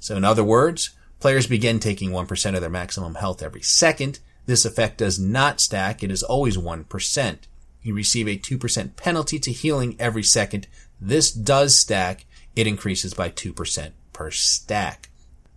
So 0.00 0.16
in 0.16 0.24
other 0.24 0.42
words, 0.42 0.90
players 1.20 1.46
begin 1.46 1.78
taking 1.78 2.10
1% 2.10 2.54
of 2.56 2.60
their 2.60 2.68
maximum 2.68 3.14
health 3.14 3.40
every 3.40 3.62
second. 3.62 4.18
This 4.46 4.64
effect 4.64 4.98
does 4.98 5.16
not 5.16 5.60
stack, 5.60 6.02
it 6.02 6.10
is 6.10 6.24
always 6.24 6.56
1%. 6.56 7.38
You 7.82 7.94
receive 7.94 8.26
a 8.26 8.36
2% 8.36 8.96
penalty 8.96 9.38
to 9.38 9.52
healing 9.52 9.94
every 10.00 10.24
second. 10.24 10.66
This 11.00 11.30
does 11.30 11.76
stack, 11.76 12.24
it 12.56 12.66
increases 12.66 13.14
by 13.14 13.30
2% 13.30 13.92
per 14.12 14.30
stack. 14.30 15.10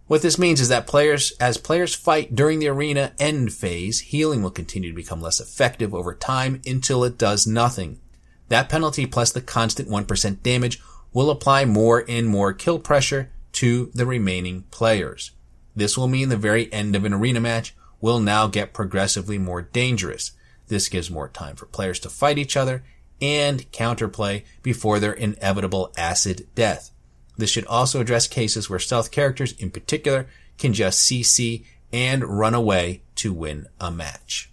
What 0.07 0.21
this 0.21 0.39
means 0.39 0.61
is 0.61 0.69
that 0.69 0.87
players, 0.87 1.33
as 1.39 1.57
players 1.57 1.93
fight 1.93 2.33
during 2.33 2.59
the 2.59 2.69
arena 2.69 3.11
end 3.19 3.51
phase, 3.51 3.99
healing 3.99 4.41
will 4.41 4.51
continue 4.51 4.89
to 4.89 4.95
become 4.95 5.21
less 5.21 5.41
effective 5.41 5.93
over 5.93 6.13
time 6.13 6.61
until 6.65 7.03
it 7.03 7.17
does 7.17 7.45
nothing. 7.45 7.99
That 8.47 8.69
penalty 8.69 9.05
plus 9.05 9.33
the 9.33 9.41
constant 9.41 9.89
1% 9.89 10.41
damage 10.43 10.81
will 11.11 11.29
apply 11.29 11.65
more 11.65 12.05
and 12.07 12.27
more 12.27 12.53
kill 12.53 12.79
pressure 12.79 13.31
to 13.53 13.91
the 13.93 14.05
remaining 14.05 14.63
players. 14.71 15.31
This 15.75 15.97
will 15.97 16.07
mean 16.07 16.29
the 16.29 16.37
very 16.37 16.71
end 16.71 16.95
of 16.95 17.03
an 17.03 17.13
arena 17.13 17.41
match 17.41 17.75
will 17.99 18.19
now 18.19 18.47
get 18.47 18.73
progressively 18.73 19.37
more 19.37 19.61
dangerous. 19.61 20.31
This 20.67 20.87
gives 20.87 21.11
more 21.11 21.27
time 21.27 21.55
for 21.55 21.65
players 21.65 21.99
to 22.01 22.09
fight 22.09 22.37
each 22.37 22.55
other 22.55 22.83
and 23.21 23.71
counterplay 23.71 24.43
before 24.61 24.99
their 24.99 25.13
inevitable 25.13 25.93
acid 25.97 26.47
death. 26.55 26.91
This 27.37 27.49
should 27.49 27.65
also 27.65 28.01
address 28.01 28.27
cases 28.27 28.69
where 28.69 28.79
stealth 28.79 29.11
characters 29.11 29.53
in 29.53 29.71
particular 29.71 30.27
can 30.57 30.73
just 30.73 31.09
CC 31.09 31.65
and 31.93 32.23
run 32.23 32.53
away 32.53 33.01
to 33.15 33.31
win 33.31 33.67
a 33.79 33.91
match. 33.91 34.49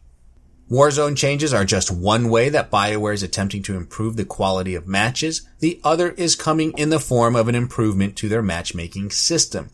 Warzone 0.70 1.16
changes 1.16 1.52
are 1.52 1.64
just 1.64 1.90
one 1.90 2.30
way 2.30 2.48
that 2.48 2.70
BioWare 2.70 3.12
is 3.12 3.22
attempting 3.22 3.62
to 3.64 3.76
improve 3.76 4.16
the 4.16 4.24
quality 4.24 4.74
of 4.74 4.86
matches. 4.86 5.46
The 5.58 5.78
other 5.84 6.10
is 6.12 6.34
coming 6.34 6.72
in 6.78 6.88
the 6.88 6.98
form 6.98 7.36
of 7.36 7.48
an 7.48 7.54
improvement 7.54 8.16
to 8.16 8.28
their 8.28 8.42
matchmaking 8.42 9.10
system. 9.10 9.70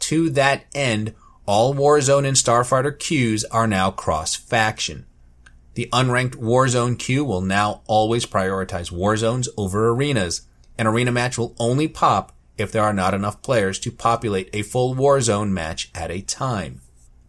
To 0.00 0.30
that 0.30 0.64
end, 0.74 1.14
all 1.44 1.74
Warzone 1.74 2.26
and 2.26 2.36
Starfighter 2.36 2.98
queues 2.98 3.44
are 3.44 3.66
now 3.66 3.90
cross-faction. 3.90 5.04
The 5.74 5.88
unranked 5.92 6.36
Warzone 6.36 6.98
queue 6.98 7.24
will 7.24 7.40
now 7.40 7.82
always 7.86 8.26
prioritize 8.26 8.90
Warzones 8.92 9.48
over 9.56 9.88
arenas. 9.88 10.42
An 10.76 10.86
arena 10.86 11.12
match 11.12 11.38
will 11.38 11.54
only 11.58 11.88
pop 11.88 12.32
if 12.58 12.72
there 12.72 12.82
are 12.82 12.92
not 12.92 13.14
enough 13.14 13.42
players 13.42 13.78
to 13.80 13.92
populate 13.92 14.50
a 14.52 14.62
full 14.62 14.94
Warzone 14.94 15.50
match 15.50 15.90
at 15.94 16.10
a 16.10 16.20
time. 16.20 16.80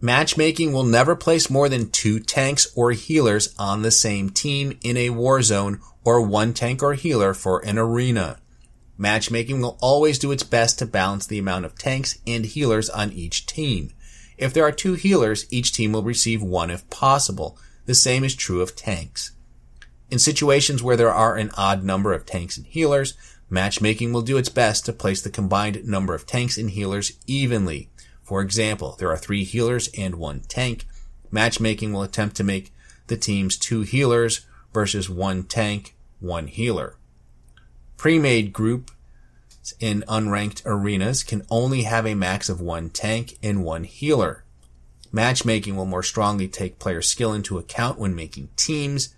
Matchmaking 0.01 0.73
will 0.73 0.83
never 0.83 1.15
place 1.15 1.49
more 1.49 1.69
than 1.69 1.91
two 1.91 2.19
tanks 2.19 2.67
or 2.75 2.91
healers 2.91 3.53
on 3.59 3.83
the 3.83 3.91
same 3.91 4.31
team 4.31 4.77
in 4.83 4.97
a 4.97 5.09
Warzone 5.09 5.79
or 6.03 6.21
one 6.21 6.53
tank 6.53 6.81
or 6.81 6.95
healer 6.95 7.35
for 7.35 7.59
an 7.59 7.77
arena. 7.77 8.39
Matchmaking 8.97 9.61
will 9.61 9.77
always 9.79 10.17
do 10.17 10.31
its 10.31 10.43
best 10.43 10.79
to 10.79 10.87
balance 10.87 11.27
the 11.27 11.39
amount 11.39 11.65
of 11.65 11.77
tanks 11.77 12.17
and 12.25 12.45
healers 12.45 12.89
on 12.89 13.11
each 13.11 13.45
team. 13.45 13.91
If 14.37 14.53
there 14.53 14.63
are 14.63 14.71
two 14.71 14.95
healers, 14.95 15.45
each 15.51 15.71
team 15.71 15.91
will 15.91 16.03
receive 16.03 16.41
one 16.41 16.71
if 16.71 16.89
possible. 16.89 17.57
The 17.91 17.95
same 17.95 18.23
is 18.23 18.35
true 18.35 18.61
of 18.61 18.73
tanks. 18.73 19.31
In 20.09 20.17
situations 20.17 20.81
where 20.81 20.95
there 20.95 21.13
are 21.13 21.35
an 21.35 21.51
odd 21.57 21.83
number 21.83 22.13
of 22.13 22.25
tanks 22.25 22.55
and 22.55 22.65
healers, 22.65 23.15
matchmaking 23.49 24.13
will 24.13 24.21
do 24.21 24.37
its 24.37 24.47
best 24.47 24.85
to 24.85 24.93
place 24.93 25.21
the 25.21 25.29
combined 25.29 25.85
number 25.85 26.15
of 26.15 26.25
tanks 26.25 26.57
and 26.57 26.69
healers 26.69 27.11
evenly. 27.27 27.89
For 28.23 28.41
example, 28.41 28.95
there 28.97 29.09
are 29.09 29.17
three 29.17 29.43
healers 29.43 29.89
and 29.97 30.15
one 30.15 30.39
tank. 30.47 30.85
Matchmaking 31.31 31.91
will 31.91 32.01
attempt 32.01 32.37
to 32.37 32.45
make 32.45 32.71
the 33.07 33.17
teams 33.17 33.57
two 33.57 33.81
healers 33.81 34.45
versus 34.73 35.09
one 35.09 35.43
tank, 35.43 35.93
one 36.21 36.47
healer. 36.47 36.95
Pre-made 37.97 38.53
group 38.53 38.89
in 39.81 40.05
unranked 40.07 40.61
arenas 40.65 41.23
can 41.23 41.45
only 41.49 41.83
have 41.83 42.07
a 42.07 42.15
max 42.15 42.47
of 42.47 42.61
one 42.61 42.89
tank 42.89 43.37
and 43.43 43.65
one 43.65 43.83
healer. 43.83 44.45
Matchmaking 45.11 45.75
will 45.75 45.85
more 45.85 46.03
strongly 46.03 46.47
take 46.47 46.79
player 46.79 47.01
skill 47.01 47.33
into 47.33 47.57
account 47.57 47.99
when 47.99 48.15
making 48.15 48.49
teams. 48.55 49.13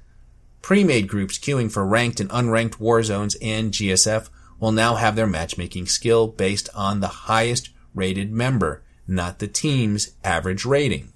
Pre-made 0.62 1.08
groups 1.08 1.38
queuing 1.38 1.72
for 1.72 1.86
ranked 1.86 2.20
and 2.20 2.30
unranked 2.32 2.80
war 2.80 3.04
zones 3.04 3.36
and 3.42 3.72
GSF 3.72 4.30
will 4.60 4.72
now 4.72 4.96
have 4.96 5.16
their 5.16 5.28
matchmaking 5.28 5.88
skill 5.88 6.28
based 6.28 6.70
on 6.74 7.00
the 7.00 7.08
highest 7.08 7.70
rated 7.94 8.32
member, 8.32 8.82
not 9.08 9.40
the 9.40 9.48
team's 9.48 10.12
average 10.24 10.66
rating. 10.66 11.14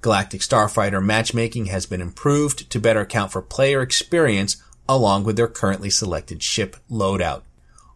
Galactic 0.00 0.40
Starfighter 0.40 1.04
matchmaking 1.04 1.66
has 1.66 1.86
been 1.86 2.00
improved 2.00 2.70
to 2.70 2.80
better 2.80 3.00
account 3.00 3.32
for 3.32 3.42
player 3.42 3.82
experience 3.82 4.62
along 4.88 5.24
with 5.24 5.36
their 5.36 5.48
currently 5.48 5.90
selected 5.90 6.42
ship 6.42 6.76
loadout. 6.90 7.42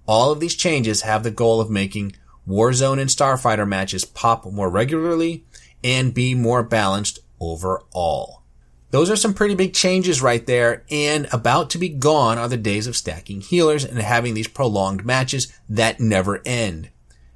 All 0.06 0.30
of 0.30 0.40
these 0.40 0.54
changes 0.54 1.02
have 1.02 1.22
the 1.22 1.30
goal 1.30 1.60
of 1.60 1.70
making 1.70 2.14
Warzone 2.46 3.00
and 3.00 3.08
Starfighter 3.08 3.66
matches 3.66 4.04
pop 4.04 4.44
more 4.44 4.68
regularly 4.68 5.44
and 5.84 6.14
be 6.14 6.34
more 6.34 6.62
balanced 6.62 7.20
overall. 7.40 8.42
Those 8.90 9.10
are 9.10 9.16
some 9.16 9.32
pretty 9.32 9.54
big 9.54 9.72
changes 9.72 10.20
right 10.20 10.44
there, 10.46 10.84
and 10.90 11.26
about 11.32 11.70
to 11.70 11.78
be 11.78 11.88
gone 11.88 12.36
are 12.36 12.48
the 12.48 12.58
days 12.58 12.86
of 12.86 12.94
stacking 12.94 13.40
healers 13.40 13.84
and 13.84 13.98
having 13.98 14.34
these 14.34 14.48
prolonged 14.48 15.04
matches 15.04 15.50
that 15.68 15.98
never 15.98 16.42
end. 16.44 16.90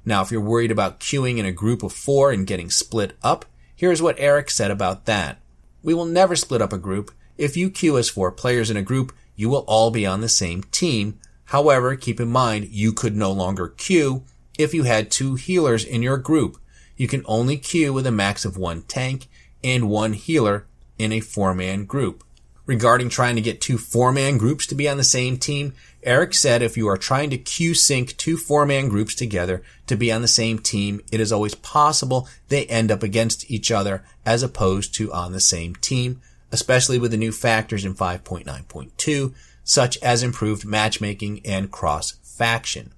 Now, 0.05 0.21
if 0.21 0.31
you're 0.31 0.39
worried 0.39 0.71
about 0.71 0.99
queuing 0.99 1.37
in 1.39 1.45
a 1.45 1.51
group 1.51 1.81
of 1.81 1.91
four 1.91 2.31
and 2.31 2.45
getting 2.45 2.69
split 2.69 3.17
up, 3.23 3.45
here's 3.75 4.03
what 4.03 4.19
Eric 4.19 4.51
said 4.51 4.69
about 4.69 5.05
that. 5.05 5.41
We 5.81 5.95
will 5.95 6.05
never 6.05 6.35
split 6.35 6.61
up 6.61 6.71
a 6.71 6.77
group. 6.77 7.11
If 7.37 7.57
you 7.57 7.71
queue 7.71 7.97
as 7.97 8.07
four 8.07 8.31
players 8.31 8.69
in 8.69 8.77
a 8.77 8.83
group, 8.83 9.11
you 9.35 9.49
will 9.49 9.65
all 9.67 9.89
be 9.89 10.05
on 10.05 10.21
the 10.21 10.29
same 10.29 10.61
team. 10.63 11.19
However, 11.45 11.95
keep 11.95 12.19
in 12.19 12.29
mind, 12.29 12.67
you 12.69 12.93
could 12.93 13.15
no 13.15 13.31
longer 13.31 13.67
queue 13.67 14.23
if 14.59 14.73
you 14.75 14.83
had 14.83 15.09
two 15.09 15.35
healers 15.35 15.83
in 15.83 16.03
your 16.03 16.17
group 16.17 16.57
you 16.97 17.07
can 17.07 17.23
only 17.25 17.57
queue 17.57 17.93
with 17.93 18.05
a 18.05 18.11
max 18.11 18.43
of 18.43 18.57
one 18.57 18.81
tank 18.81 19.27
and 19.63 19.89
one 19.89 20.13
healer 20.13 20.65
in 20.97 21.11
a 21.11 21.19
four-man 21.19 21.85
group. 21.85 22.23
Regarding 22.65 23.07
trying 23.07 23.37
to 23.37 23.41
get 23.41 23.61
two 23.61 23.77
four-man 23.77 24.37
groups 24.37 24.67
to 24.67 24.75
be 24.75 24.89
on 24.89 24.97
the 24.97 25.03
same 25.03 25.37
team, 25.37 25.73
Eric 26.03 26.33
said 26.33 26.61
if 26.61 26.75
you 26.75 26.89
are 26.89 26.97
trying 26.97 27.29
to 27.29 27.37
queue 27.37 27.73
sync 27.73 28.17
two 28.17 28.35
four-man 28.35 28.89
groups 28.89 29.15
together 29.15 29.63
to 29.85 29.95
be 29.95 30.11
on 30.11 30.21
the 30.21 30.27
same 30.27 30.59
team, 30.59 31.01
it 31.09 31.21
is 31.21 31.31
always 31.31 31.55
possible 31.55 32.27
they 32.49 32.65
end 32.65 32.91
up 32.91 33.03
against 33.03 33.49
each 33.49 33.71
other 33.71 34.03
as 34.25 34.43
opposed 34.43 34.93
to 34.95 35.13
on 35.13 35.31
the 35.31 35.39
same 35.39 35.75
team, 35.75 36.21
especially 36.51 36.99
with 36.99 37.11
the 37.11 37.17
new 37.17 37.31
factors 37.31 37.85
in 37.85 37.93
5.9.2, 37.93 39.33
such 39.63 39.97
as 39.99 40.21
improved 40.21 40.65
matchmaking 40.65 41.41
and 41.45 41.71
cross-faction. 41.71 42.83
In 42.83 42.96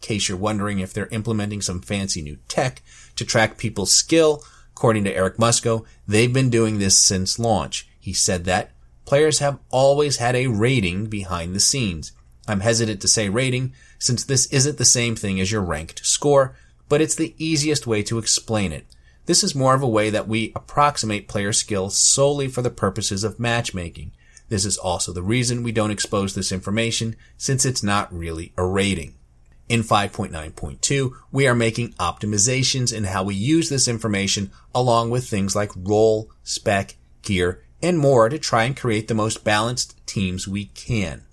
case 0.00 0.28
you're 0.28 0.38
wondering 0.38 0.78
if 0.78 0.92
they're 0.92 1.08
implementing 1.08 1.62
some 1.62 1.80
fancy 1.80 2.22
new 2.22 2.38
tech 2.48 2.82
to 3.16 3.24
track 3.24 3.58
people's 3.58 3.92
skill, 3.92 4.42
according 4.74 5.04
to 5.04 5.14
Eric 5.14 5.36
Musco, 5.36 5.84
they've 6.06 6.32
been 6.32 6.50
doing 6.50 6.78
this 6.78 6.96
since 6.96 7.38
launch. 7.38 7.88
He 7.98 8.12
said 8.12 8.44
that 8.44 8.70
players 9.04 9.38
have 9.38 9.58
always 9.70 10.18
had 10.18 10.36
a 10.36 10.46
rating 10.46 11.06
behind 11.06 11.54
the 11.54 11.60
scenes. 11.60 12.12
I'm 12.46 12.60
hesitant 12.60 13.00
to 13.02 13.08
say 13.08 13.28
rating 13.28 13.72
since 13.98 14.24
this 14.24 14.46
isn't 14.46 14.78
the 14.78 14.84
same 14.84 15.16
thing 15.16 15.40
as 15.40 15.50
your 15.50 15.62
ranked 15.62 16.06
score, 16.06 16.54
but 16.88 17.00
it's 17.00 17.14
the 17.14 17.34
easiest 17.38 17.86
way 17.86 18.02
to 18.04 18.18
explain 18.18 18.72
it. 18.72 18.86
This 19.26 19.44
is 19.44 19.54
more 19.54 19.74
of 19.74 19.82
a 19.82 19.88
way 19.88 20.08
that 20.08 20.28
we 20.28 20.52
approximate 20.56 21.28
player 21.28 21.52
skill 21.52 21.90
solely 21.90 22.48
for 22.48 22.62
the 22.62 22.70
purposes 22.70 23.24
of 23.24 23.38
matchmaking. 23.38 24.12
This 24.48 24.64
is 24.64 24.78
also 24.78 25.12
the 25.12 25.22
reason 25.22 25.62
we 25.62 25.72
don't 25.72 25.90
expose 25.90 26.34
this 26.34 26.50
information 26.50 27.16
since 27.36 27.66
it's 27.66 27.82
not 27.82 28.10
really 28.10 28.52
a 28.56 28.64
rating. 28.64 29.17
In 29.68 29.82
5.9.2, 29.82 31.12
we 31.30 31.46
are 31.46 31.54
making 31.54 31.92
optimizations 31.94 32.92
in 32.92 33.04
how 33.04 33.22
we 33.22 33.34
use 33.34 33.68
this 33.68 33.86
information 33.86 34.50
along 34.74 35.10
with 35.10 35.28
things 35.28 35.54
like 35.54 35.72
role, 35.76 36.30
spec, 36.42 36.96
gear, 37.20 37.62
and 37.82 37.98
more 37.98 38.30
to 38.30 38.38
try 38.38 38.64
and 38.64 38.76
create 38.76 39.08
the 39.08 39.14
most 39.14 39.44
balanced 39.44 39.94
teams 40.06 40.48
we 40.48 40.66
can. 40.66 41.24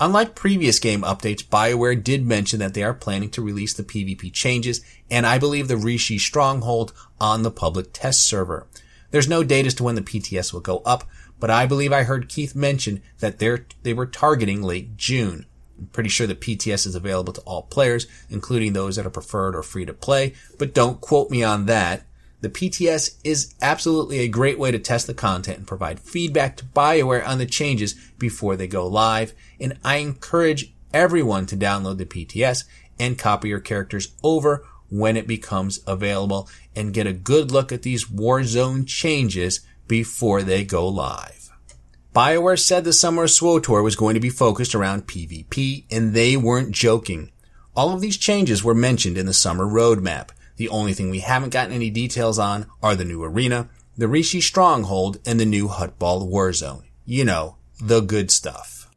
Unlike 0.00 0.34
previous 0.34 0.78
game 0.78 1.02
updates, 1.02 1.44
BioWare 1.44 2.02
did 2.02 2.26
mention 2.26 2.58
that 2.58 2.74
they 2.74 2.82
are 2.82 2.94
planning 2.94 3.30
to 3.30 3.42
release 3.42 3.74
the 3.74 3.84
PvP 3.84 4.32
changes 4.32 4.80
and 5.10 5.26
I 5.26 5.38
believe 5.38 5.68
the 5.68 5.76
Rishi 5.76 6.18
Stronghold 6.18 6.92
on 7.20 7.42
the 7.42 7.50
public 7.50 7.92
test 7.92 8.26
server. 8.26 8.66
There's 9.10 9.28
no 9.28 9.44
date 9.44 9.66
as 9.66 9.74
to 9.74 9.82
when 9.84 9.96
the 9.96 10.02
PTS 10.02 10.52
will 10.52 10.60
go 10.60 10.78
up, 10.86 11.04
but 11.38 11.50
I 11.50 11.66
believe 11.66 11.92
I 11.92 12.04
heard 12.04 12.28
Keith 12.28 12.54
mention 12.54 13.02
that 13.18 13.38
they 13.38 13.92
were 13.92 14.06
targeting 14.06 14.62
late 14.62 14.96
June. 14.96 15.46
I'm 15.80 15.86
pretty 15.86 16.10
sure 16.10 16.26
the 16.26 16.34
PTS 16.34 16.86
is 16.86 16.94
available 16.94 17.32
to 17.32 17.40
all 17.42 17.62
players, 17.62 18.06
including 18.28 18.72
those 18.72 18.96
that 18.96 19.06
are 19.06 19.10
preferred 19.10 19.56
or 19.56 19.62
free 19.62 19.86
to 19.86 19.94
play, 19.94 20.34
but 20.58 20.74
don't 20.74 21.00
quote 21.00 21.30
me 21.30 21.42
on 21.42 21.66
that. 21.66 22.04
The 22.42 22.50
PTS 22.50 23.18
is 23.24 23.54
absolutely 23.60 24.20
a 24.20 24.28
great 24.28 24.58
way 24.58 24.70
to 24.70 24.78
test 24.78 25.06
the 25.06 25.14
content 25.14 25.58
and 25.58 25.66
provide 25.66 26.00
feedback 26.00 26.56
to 26.58 26.64
BioWare 26.64 27.26
on 27.26 27.38
the 27.38 27.46
changes 27.46 27.94
before 28.18 28.56
they 28.56 28.66
go 28.66 28.86
live, 28.86 29.32
and 29.58 29.78
I 29.84 29.96
encourage 29.96 30.72
everyone 30.92 31.46
to 31.46 31.56
download 31.56 31.98
the 31.98 32.06
PTS 32.06 32.64
and 32.98 33.18
copy 33.18 33.48
your 33.48 33.60
characters 33.60 34.12
over 34.22 34.64
when 34.90 35.16
it 35.16 35.26
becomes 35.26 35.80
available 35.86 36.48
and 36.74 36.94
get 36.94 37.06
a 37.06 37.12
good 37.12 37.50
look 37.50 37.72
at 37.72 37.82
these 37.82 38.06
Warzone 38.06 38.86
changes 38.86 39.60
before 39.86 40.42
they 40.42 40.64
go 40.64 40.86
live. 40.88 41.39
BioWare 42.14 42.58
said 42.58 42.82
the 42.82 42.92
Summer 42.92 43.28
SWTOR 43.28 43.84
was 43.84 43.94
going 43.94 44.14
to 44.14 44.20
be 44.20 44.30
focused 44.30 44.74
around 44.74 45.06
PvP, 45.06 45.84
and 45.92 46.12
they 46.12 46.36
weren't 46.36 46.72
joking. 46.72 47.30
All 47.76 47.94
of 47.94 48.00
these 48.00 48.16
changes 48.16 48.64
were 48.64 48.74
mentioned 48.74 49.16
in 49.16 49.26
the 49.26 49.32
summer 49.32 49.64
roadmap. 49.64 50.30
The 50.56 50.68
only 50.70 50.92
thing 50.92 51.10
we 51.10 51.20
haven't 51.20 51.52
gotten 51.52 51.72
any 51.72 51.88
details 51.88 52.36
on 52.36 52.66
are 52.82 52.96
the 52.96 53.04
new 53.04 53.22
arena, 53.22 53.68
the 53.96 54.08
Rishi 54.08 54.40
Stronghold, 54.40 55.20
and 55.24 55.38
the 55.38 55.46
new 55.46 55.68
Huttball 55.68 56.28
Warzone. 56.28 56.82
You 57.04 57.24
know, 57.24 57.58
the 57.80 58.00
good 58.00 58.32
stuff. 58.32 58.90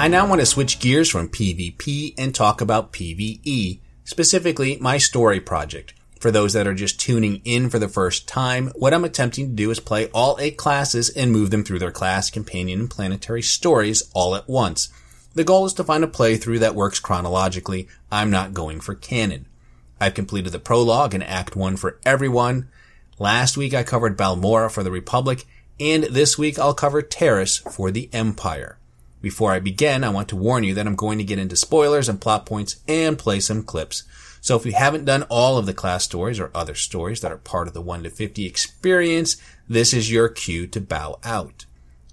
I 0.00 0.08
now 0.08 0.26
want 0.26 0.40
to 0.40 0.46
switch 0.46 0.78
gears 0.78 1.10
from 1.10 1.28
PvP 1.28 2.14
and 2.16 2.34
talk 2.34 2.62
about 2.62 2.90
PvE, 2.90 3.80
specifically 4.02 4.78
my 4.80 4.96
story 4.96 5.40
project. 5.40 5.92
For 6.18 6.30
those 6.30 6.54
that 6.54 6.66
are 6.66 6.72
just 6.72 6.98
tuning 6.98 7.42
in 7.44 7.68
for 7.68 7.78
the 7.78 7.86
first 7.86 8.26
time, 8.26 8.68
what 8.68 8.94
I'm 8.94 9.04
attempting 9.04 9.48
to 9.48 9.54
do 9.54 9.70
is 9.70 9.78
play 9.78 10.06
all 10.14 10.38
eight 10.40 10.56
classes 10.56 11.10
and 11.10 11.30
move 11.30 11.50
them 11.50 11.64
through 11.64 11.80
their 11.80 11.90
class, 11.90 12.30
companion, 12.30 12.80
and 12.80 12.90
planetary 12.90 13.42
stories 13.42 14.10
all 14.14 14.34
at 14.34 14.48
once. 14.48 14.88
The 15.34 15.44
goal 15.44 15.66
is 15.66 15.74
to 15.74 15.84
find 15.84 16.02
a 16.02 16.06
playthrough 16.06 16.60
that 16.60 16.74
works 16.74 16.98
chronologically. 16.98 17.86
I'm 18.10 18.30
not 18.30 18.54
going 18.54 18.80
for 18.80 18.94
canon. 18.94 19.44
I've 20.00 20.14
completed 20.14 20.52
the 20.52 20.58
prologue 20.58 21.12
and 21.12 21.22
Act 21.24 21.56
1 21.56 21.76
for 21.76 22.00
everyone. 22.06 22.70
Last 23.18 23.58
week 23.58 23.74
I 23.74 23.82
covered 23.82 24.16
Balmorra 24.16 24.70
for 24.70 24.82
the 24.82 24.90
Republic, 24.90 25.44
and 25.78 26.04
this 26.04 26.38
week 26.38 26.58
I'll 26.58 26.72
cover 26.72 27.02
Taris 27.02 27.60
for 27.70 27.90
the 27.90 28.08
Empire. 28.14 28.78
Before 29.20 29.52
I 29.52 29.60
begin, 29.60 30.02
I 30.02 30.08
want 30.08 30.28
to 30.28 30.36
warn 30.36 30.64
you 30.64 30.74
that 30.74 30.86
I'm 30.86 30.96
going 30.96 31.18
to 31.18 31.24
get 31.24 31.38
into 31.38 31.56
spoilers 31.56 32.08
and 32.08 32.20
plot 32.20 32.46
points 32.46 32.76
and 32.88 33.18
play 33.18 33.40
some 33.40 33.62
clips. 33.62 34.04
So 34.40 34.56
if 34.56 34.64
you 34.64 34.72
haven't 34.72 35.04
done 35.04 35.24
all 35.24 35.58
of 35.58 35.66
the 35.66 35.74
class 35.74 36.04
stories 36.04 36.40
or 36.40 36.50
other 36.54 36.74
stories 36.74 37.20
that 37.20 37.32
are 37.32 37.36
part 37.36 37.68
of 37.68 37.74
the 37.74 37.82
1 37.82 38.04
to 38.04 38.10
50 38.10 38.46
experience, 38.46 39.36
this 39.68 39.92
is 39.92 40.10
your 40.10 40.28
cue 40.28 40.66
to 40.68 40.80
bow 40.80 41.18
out. 41.22 41.66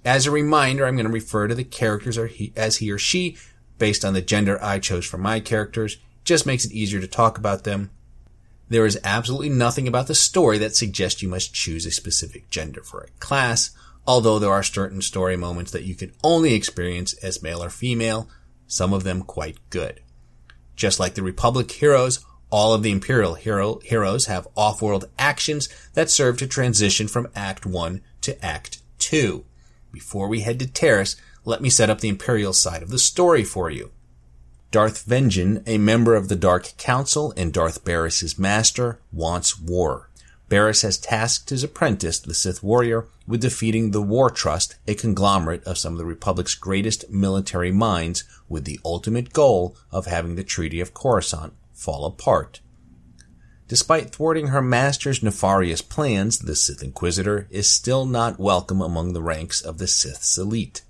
As 0.04 0.26
a 0.26 0.30
reminder, 0.30 0.86
I'm 0.86 0.96
going 0.96 1.06
to 1.06 1.12
refer 1.12 1.48
to 1.48 1.54
the 1.54 1.64
characters 1.64 2.18
as 2.56 2.76
he 2.76 2.90
or 2.90 2.98
she 2.98 3.36
based 3.78 4.04
on 4.04 4.12
the 4.12 4.20
gender 4.20 4.62
I 4.62 4.78
chose 4.78 5.06
for 5.06 5.18
my 5.18 5.40
characters. 5.40 5.96
Just 6.24 6.46
makes 6.46 6.66
it 6.66 6.72
easier 6.72 7.00
to 7.00 7.06
talk 7.06 7.38
about 7.38 7.64
them. 7.64 7.90
There 8.68 8.84
is 8.84 9.00
absolutely 9.02 9.48
nothing 9.48 9.88
about 9.88 10.08
the 10.08 10.14
story 10.14 10.58
that 10.58 10.76
suggests 10.76 11.22
you 11.22 11.28
must 11.28 11.54
choose 11.54 11.86
a 11.86 11.90
specific 11.90 12.50
gender 12.50 12.82
for 12.82 13.00
a 13.00 13.08
class 13.18 13.70
although 14.08 14.38
there 14.38 14.50
are 14.50 14.62
certain 14.62 15.02
story 15.02 15.36
moments 15.36 15.70
that 15.70 15.84
you 15.84 15.94
can 15.94 16.10
only 16.24 16.54
experience 16.54 17.12
as 17.22 17.42
male 17.42 17.62
or 17.62 17.68
female, 17.68 18.26
some 18.66 18.94
of 18.94 19.04
them 19.04 19.22
quite 19.22 19.58
good. 19.68 20.00
Just 20.74 20.98
like 20.98 21.14
the 21.14 21.22
Republic 21.22 21.70
heroes, 21.70 22.24
all 22.48 22.72
of 22.72 22.82
the 22.82 22.90
Imperial 22.90 23.34
hero, 23.34 23.80
heroes 23.80 24.24
have 24.24 24.48
off-world 24.56 25.10
actions 25.18 25.68
that 25.92 26.08
serve 26.08 26.38
to 26.38 26.46
transition 26.46 27.06
from 27.06 27.28
Act 27.36 27.66
1 27.66 28.00
to 28.22 28.42
Act 28.42 28.80
2. 28.98 29.44
Before 29.92 30.26
we 30.26 30.40
head 30.40 30.58
to 30.60 30.66
Taris, 30.66 31.16
let 31.44 31.60
me 31.60 31.68
set 31.68 31.90
up 31.90 32.00
the 32.00 32.08
Imperial 32.08 32.54
side 32.54 32.82
of 32.82 32.88
the 32.88 32.98
story 32.98 33.44
for 33.44 33.68
you. 33.68 33.90
Darth 34.70 35.04
Vengeance, 35.04 35.60
a 35.66 35.76
member 35.76 36.14
of 36.14 36.28
the 36.28 36.36
Dark 36.36 36.72
Council 36.78 37.34
and 37.36 37.52
Darth 37.52 37.84
Baras's 37.84 38.38
master, 38.38 39.00
wants 39.12 39.60
war. 39.60 40.07
Baras 40.48 40.82
has 40.82 40.96
tasked 40.96 41.50
his 41.50 41.62
apprentice, 41.62 42.18
the 42.18 42.32
Sith 42.32 42.62
warrior, 42.62 43.06
with 43.26 43.42
defeating 43.42 43.90
the 43.90 44.00
War 44.00 44.30
Trust, 44.30 44.76
a 44.86 44.94
conglomerate 44.94 45.62
of 45.64 45.76
some 45.76 45.92
of 45.92 45.98
the 45.98 46.06
Republic's 46.06 46.54
greatest 46.54 47.10
military 47.10 47.70
minds, 47.70 48.24
with 48.48 48.64
the 48.64 48.80
ultimate 48.84 49.32
goal 49.32 49.76
of 49.92 50.06
having 50.06 50.36
the 50.36 50.44
Treaty 50.44 50.80
of 50.80 50.94
Coruscant 50.94 51.52
fall 51.74 52.06
apart. 52.06 52.60
Despite 53.68 54.10
thwarting 54.10 54.46
her 54.46 54.62
master's 54.62 55.22
nefarious 55.22 55.82
plans, 55.82 56.38
the 56.38 56.56
Sith 56.56 56.82
Inquisitor 56.82 57.46
is 57.50 57.68
still 57.68 58.06
not 58.06 58.40
welcome 58.40 58.80
among 58.80 59.12
the 59.12 59.22
ranks 59.22 59.60
of 59.60 59.76
the 59.76 59.86
Sith's 59.86 60.38
elite. 60.38 60.80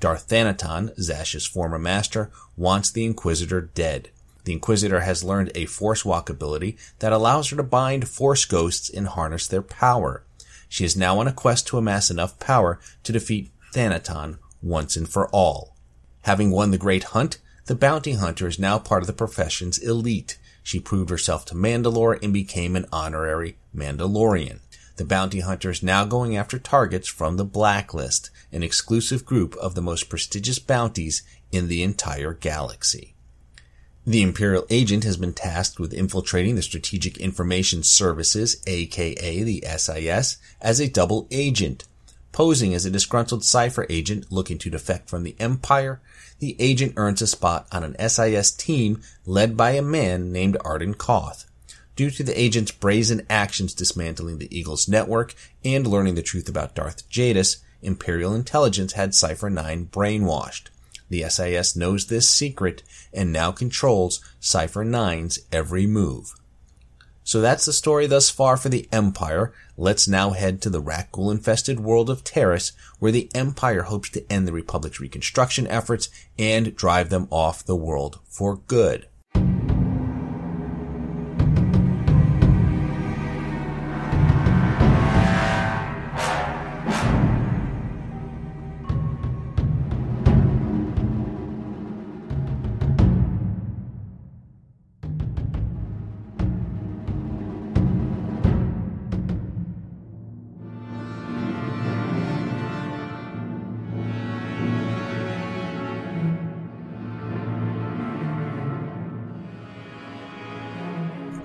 Darth 0.00 0.28
Thanaton, 0.28 0.94
Zash's 0.98 1.46
former 1.46 1.78
master, 1.78 2.30
wants 2.56 2.90
the 2.90 3.04
Inquisitor 3.04 3.60
dead. 3.60 4.08
The 4.44 4.52
Inquisitor 4.52 5.00
has 5.00 5.22
learned 5.22 5.52
a 5.54 5.66
Force 5.66 6.04
Walk 6.04 6.28
ability 6.28 6.76
that 6.98 7.12
allows 7.12 7.50
her 7.50 7.56
to 7.56 7.62
bind 7.62 8.08
Force 8.08 8.44
ghosts 8.44 8.90
and 8.90 9.06
harness 9.06 9.46
their 9.46 9.62
power. 9.62 10.24
She 10.68 10.84
is 10.84 10.96
now 10.96 11.20
on 11.20 11.28
a 11.28 11.32
quest 11.32 11.66
to 11.68 11.78
amass 11.78 12.10
enough 12.10 12.40
power 12.40 12.80
to 13.04 13.12
defeat 13.12 13.52
Thanaton 13.72 14.38
once 14.62 14.96
and 14.96 15.08
for 15.08 15.28
all. 15.28 15.76
Having 16.22 16.50
won 16.50 16.70
the 16.70 16.78
Great 16.78 17.04
Hunt, 17.04 17.38
the 17.66 17.74
bounty 17.74 18.12
hunter 18.12 18.48
is 18.48 18.58
now 18.58 18.78
part 18.78 19.02
of 19.02 19.06
the 19.06 19.12
profession's 19.12 19.78
elite. 19.78 20.38
She 20.62 20.80
proved 20.80 21.10
herself 21.10 21.44
to 21.46 21.54
Mandalore 21.54 22.18
and 22.22 22.32
became 22.32 22.74
an 22.74 22.86
honorary 22.92 23.56
Mandalorian. 23.74 24.60
The 24.96 25.04
bounty 25.04 25.40
hunter 25.40 25.70
is 25.70 25.82
now 25.82 26.04
going 26.04 26.36
after 26.36 26.58
targets 26.58 27.08
from 27.08 27.36
the 27.36 27.44
Blacklist, 27.44 28.30
an 28.50 28.62
exclusive 28.62 29.24
group 29.24 29.54
of 29.56 29.74
the 29.74 29.82
most 29.82 30.08
prestigious 30.08 30.58
bounties 30.58 31.22
in 31.50 31.68
the 31.68 31.82
entire 31.82 32.34
galaxy. 32.34 33.11
The 34.04 34.22
Imperial 34.22 34.66
agent 34.68 35.04
has 35.04 35.16
been 35.16 35.32
tasked 35.32 35.78
with 35.78 35.94
infiltrating 35.94 36.56
the 36.56 36.62
Strategic 36.62 37.18
Information 37.18 37.84
Services, 37.84 38.60
aka 38.66 39.44
the 39.44 39.62
SIS, 39.76 40.38
as 40.60 40.80
a 40.80 40.88
double 40.88 41.28
agent. 41.30 41.84
Posing 42.32 42.74
as 42.74 42.84
a 42.84 42.90
disgruntled 42.90 43.44
cipher 43.44 43.86
agent 43.88 44.32
looking 44.32 44.58
to 44.58 44.70
defect 44.70 45.08
from 45.08 45.22
the 45.22 45.36
Empire, 45.38 46.00
the 46.40 46.56
agent 46.58 46.94
earns 46.96 47.22
a 47.22 47.28
spot 47.28 47.68
on 47.70 47.84
an 47.84 48.08
SIS 48.08 48.50
team 48.50 49.00
led 49.24 49.56
by 49.56 49.70
a 49.72 49.82
man 49.82 50.32
named 50.32 50.56
Ardun 50.64 50.96
Kothe. 50.96 51.44
due 51.94 52.10
to 52.10 52.24
the 52.24 52.40
agent's 52.40 52.72
brazen 52.72 53.24
actions 53.30 53.72
dismantling 53.72 54.38
the 54.38 54.52
Eagle's 54.56 54.88
network 54.88 55.32
and 55.64 55.86
learning 55.86 56.16
the 56.16 56.22
truth 56.22 56.48
about 56.48 56.74
Darth 56.74 57.08
Jadus, 57.08 57.58
Imperial 57.82 58.34
intelligence 58.34 58.94
had 58.94 59.14
Cipher 59.14 59.48
9 59.48 59.86
brainwashed. 59.92 60.70
The 61.12 61.28
SIS 61.28 61.76
knows 61.76 62.06
this 62.06 62.30
secret 62.30 62.82
and 63.12 63.34
now 63.34 63.52
controls 63.52 64.24
Cipher 64.40 64.82
9's 64.82 65.40
every 65.52 65.86
move. 65.86 66.32
So 67.22 67.42
that's 67.42 67.66
the 67.66 67.74
story 67.74 68.06
thus 68.06 68.30
far 68.30 68.56
for 68.56 68.70
the 68.70 68.88
Empire. 68.90 69.52
Let's 69.76 70.08
now 70.08 70.30
head 70.30 70.62
to 70.62 70.70
the 70.70 70.80
Rakghoul 70.80 71.30
infested 71.30 71.80
world 71.80 72.08
of 72.08 72.24
Taris, 72.24 72.72
where 72.98 73.12
the 73.12 73.30
Empire 73.34 73.82
hopes 73.82 74.08
to 74.08 74.32
end 74.32 74.48
the 74.48 74.54
Republic's 74.54 75.00
reconstruction 75.00 75.66
efforts 75.66 76.08
and 76.38 76.74
drive 76.74 77.10
them 77.10 77.28
off 77.30 77.62
the 77.62 77.76
world 77.76 78.18
for 78.24 78.56
good. 78.56 79.06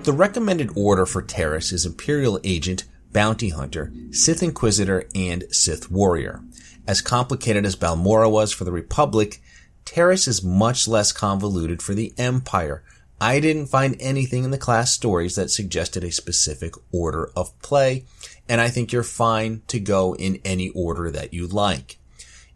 The 0.04 0.12
recommended 0.14 0.70
order 0.74 1.04
for 1.04 1.22
Taris 1.22 1.72
is 1.72 1.84
Imperial 1.84 2.40
Agent, 2.42 2.84
Bounty 3.12 3.50
Hunter, 3.50 3.92
Sith 4.10 4.42
Inquisitor, 4.42 5.04
and 5.14 5.44
Sith 5.50 5.90
Warrior. 5.90 6.42
As 6.86 7.02
complicated 7.02 7.66
as 7.66 7.76
Balmorra 7.76 8.30
was 8.30 8.52
for 8.52 8.64
the 8.64 8.72
Republic, 8.72 9.42
Taris 9.84 10.26
is 10.26 10.42
much 10.42 10.88
less 10.88 11.12
convoluted 11.12 11.82
for 11.82 11.94
the 11.94 12.14
Empire. 12.16 12.82
I 13.20 13.40
didn't 13.40 13.66
find 13.66 13.96
anything 14.00 14.44
in 14.44 14.50
the 14.50 14.56
class 14.56 14.92
stories 14.92 15.34
that 15.34 15.50
suggested 15.50 16.04
a 16.04 16.12
specific 16.12 16.74
order 16.92 17.30
of 17.36 17.58
play, 17.60 18.04
and 18.48 18.60
I 18.60 18.68
think 18.68 18.92
you're 18.92 19.02
fine 19.02 19.62
to 19.66 19.80
go 19.80 20.14
in 20.14 20.40
any 20.44 20.70
order 20.70 21.10
that 21.10 21.34
you 21.34 21.46
like. 21.46 21.98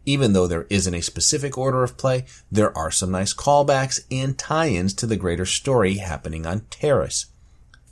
Even 0.05 0.33
though 0.33 0.47
there 0.47 0.67
isn't 0.69 0.95
a 0.95 1.01
specific 1.01 1.57
order 1.57 1.83
of 1.83 1.97
play, 1.97 2.25
there 2.51 2.75
are 2.77 2.91
some 2.91 3.11
nice 3.11 3.33
callbacks 3.33 3.99
and 4.09 4.37
tie-ins 4.37 4.93
to 4.95 5.05
the 5.05 5.17
greater 5.17 5.45
story 5.45 5.95
happening 5.95 6.45
on 6.45 6.61
Taris. 6.61 7.25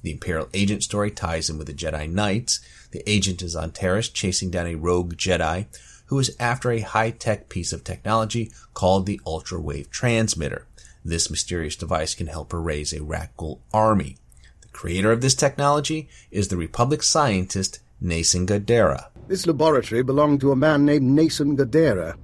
The 0.04 0.12
Imperial 0.12 0.50
Agent 0.54 0.84
story 0.84 1.12
ties 1.12 1.50
in 1.50 1.58
with 1.58 1.68
the 1.68 1.74
Jedi 1.74 2.10
Knights. 2.10 2.60
The 2.92 3.08
agent 3.10 3.42
is 3.42 3.56
on 3.56 3.72
Taris 3.72 4.12
chasing 4.12 4.50
down 4.50 4.68
a 4.68 4.76
rogue 4.76 5.16
Jedi 5.16 5.68
who 6.08 6.20
is 6.20 6.36
after 6.40 6.72
a 6.72 6.82
high-tech 6.82 7.48
piece 7.48 7.72
of 7.72 7.86
technology 7.86 8.52
called 8.74 9.06
the 9.06 9.22
Ultra 9.26 9.62
Wave 9.62 9.90
Transmitter. 9.90 10.68
This 11.06 11.30
mysterious 11.30 11.78
device 11.78 12.16
can 12.16 12.28
help 12.28 12.52
her 12.52 12.62
raise 12.62 12.92
a 12.92 13.00
Rakghoul 13.00 13.60
army. 13.74 14.18
The 14.62 14.68
creator 14.68 15.12
of 15.12 15.22
this 15.22 15.36
technology 15.36 16.10
is 16.30 16.50
the 16.50 16.58
Republic 16.58 17.02
scientist 17.02 17.80
Nason 18.02 18.46
Godera. 18.46 19.08
This 19.28 19.48
laboratory 19.48 20.04
belonged 20.04 20.42
to 20.42 20.52
a 20.52 20.56
man 20.56 20.86
named 20.86 21.06
Nason 21.06 21.56
Godera. 21.56 22.18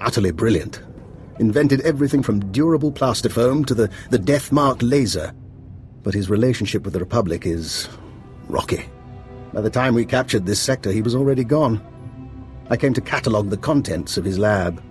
Utterly 0.00 0.30
brilliant. 0.30 0.80
Invented 1.38 1.82
everything 1.82 2.22
from 2.22 2.50
durable 2.50 2.92
plastifoam 2.92 3.64
to 3.66 3.74
the, 3.74 3.90
the 4.08 4.18
death 4.18 4.50
mark 4.50 4.78
laser 4.80 5.34
but 6.02 6.14
his 6.14 6.30
relationship 6.30 6.84
with 6.84 6.94
the 6.94 7.00
Republic 7.00 7.46
is 7.46 7.88
rocky. 8.48 8.84
By 9.52 9.60
the 9.60 9.70
time 9.70 9.94
we 9.94 10.04
captured 10.04 10.46
this 10.46 10.60
sector, 10.60 10.92
he 10.92 11.02
was 11.02 11.14
already 11.14 11.44
gone. 11.44 11.80
I 12.70 12.76
came 12.76 12.94
to 12.94 13.00
catalogue 13.00 13.50
the 13.50 13.56
contents 13.56 14.16
of 14.16 14.24
his 14.24 14.38
lab, 14.38 14.82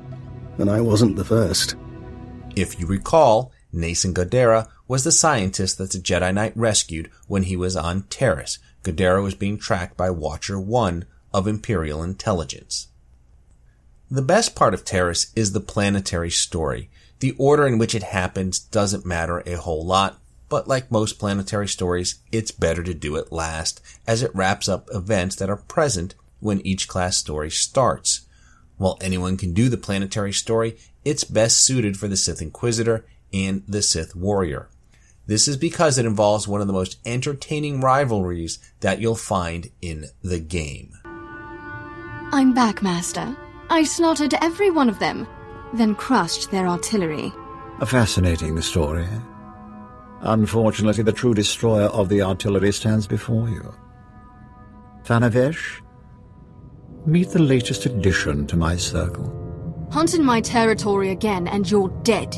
and 0.57 0.69
I 0.69 0.81
wasn't 0.81 1.15
the 1.15 1.25
first. 1.25 1.75
If 2.55 2.79
you 2.79 2.87
recall, 2.87 3.51
Nason 3.71 4.13
Godera 4.13 4.67
was 4.87 5.03
the 5.03 5.11
scientist 5.11 5.77
that 5.77 5.91
the 5.91 5.99
Jedi 5.99 6.33
Knight 6.33 6.53
rescued 6.55 7.11
when 7.27 7.43
he 7.43 7.55
was 7.55 7.75
on 7.75 8.03
Taris. 8.03 8.57
Godera 8.83 9.21
was 9.21 9.35
being 9.35 9.57
tracked 9.57 9.97
by 9.97 10.09
Watcher 10.09 10.59
1 10.59 11.05
of 11.33 11.47
Imperial 11.47 12.01
Intelligence. 12.01 12.87
The 14.09 14.21
best 14.21 14.55
part 14.55 14.73
of 14.73 14.85
Taris 14.85 15.31
is 15.35 15.51
the 15.51 15.59
planetary 15.59 16.31
story. 16.31 16.89
The 17.19 17.35
order 17.37 17.67
in 17.67 17.77
which 17.77 17.93
it 17.93 18.03
happens 18.03 18.57
doesn't 18.57 19.05
matter 19.05 19.43
a 19.45 19.57
whole 19.57 19.85
lot, 19.85 20.19
but 20.49 20.67
like 20.67 20.91
most 20.91 21.19
planetary 21.19 21.67
stories, 21.67 22.19
it's 22.31 22.51
better 22.51 22.83
to 22.83 22.93
do 22.93 23.15
it 23.15 23.31
last, 23.31 23.81
as 24.05 24.23
it 24.23 24.35
wraps 24.35 24.69
up 24.69 24.87
events 24.93 25.35
that 25.35 25.49
are 25.49 25.57
present 25.57 26.15
when 26.39 26.65
each 26.65 26.87
class 26.87 27.17
story 27.17 27.49
starts. 27.49 28.21
While 28.77 28.97
anyone 29.01 29.37
can 29.37 29.53
do 29.53 29.69
the 29.69 29.77
planetary 29.77 30.33
story, 30.33 30.77
it's 31.03 31.23
best 31.23 31.63
suited 31.63 31.97
for 31.97 32.07
the 32.07 32.17
Sith 32.17 32.41
Inquisitor 32.41 33.05
and 33.33 33.63
the 33.67 33.81
Sith 33.81 34.15
Warrior. 34.15 34.69
This 35.25 35.47
is 35.47 35.57
because 35.57 35.97
it 35.97 36.05
involves 36.05 36.47
one 36.47 36.61
of 36.61 36.67
the 36.67 36.73
most 36.73 36.99
entertaining 37.05 37.81
rivalries 37.81 38.59
that 38.79 39.01
you'll 39.01 39.15
find 39.15 39.69
in 39.81 40.05
the 40.21 40.39
game. 40.39 40.93
I'm 41.03 42.53
back, 42.53 42.81
Master. 42.81 43.35
I 43.69 43.83
slaughtered 43.83 44.35
every 44.35 44.71
one 44.71 44.89
of 44.89 44.99
them, 44.99 45.27
then 45.73 45.95
crushed 45.95 46.51
their 46.51 46.67
artillery. 46.67 47.33
A 47.81 47.85
fascinating 47.85 48.61
story. 48.61 49.07
Unfortunately, 50.21 51.03
the 51.03 51.11
true 51.11 51.33
destroyer 51.33 51.87
of 51.87 52.09
the 52.09 52.21
artillery 52.21 52.71
stands 52.71 53.07
before 53.07 53.49
you. 53.49 53.73
Thana 55.03 55.29
Vesh, 55.29 55.81
meet 57.05 57.29
the 57.29 57.39
latest 57.39 57.85
addition 57.85 58.45
to 58.47 58.57
my 58.57 58.75
circle. 58.75 59.33
Hunt 59.91 60.13
in 60.13 60.23
my 60.23 60.41
territory 60.41 61.11
again, 61.11 61.47
and 61.47 61.69
you're 61.69 61.89
dead. 62.03 62.37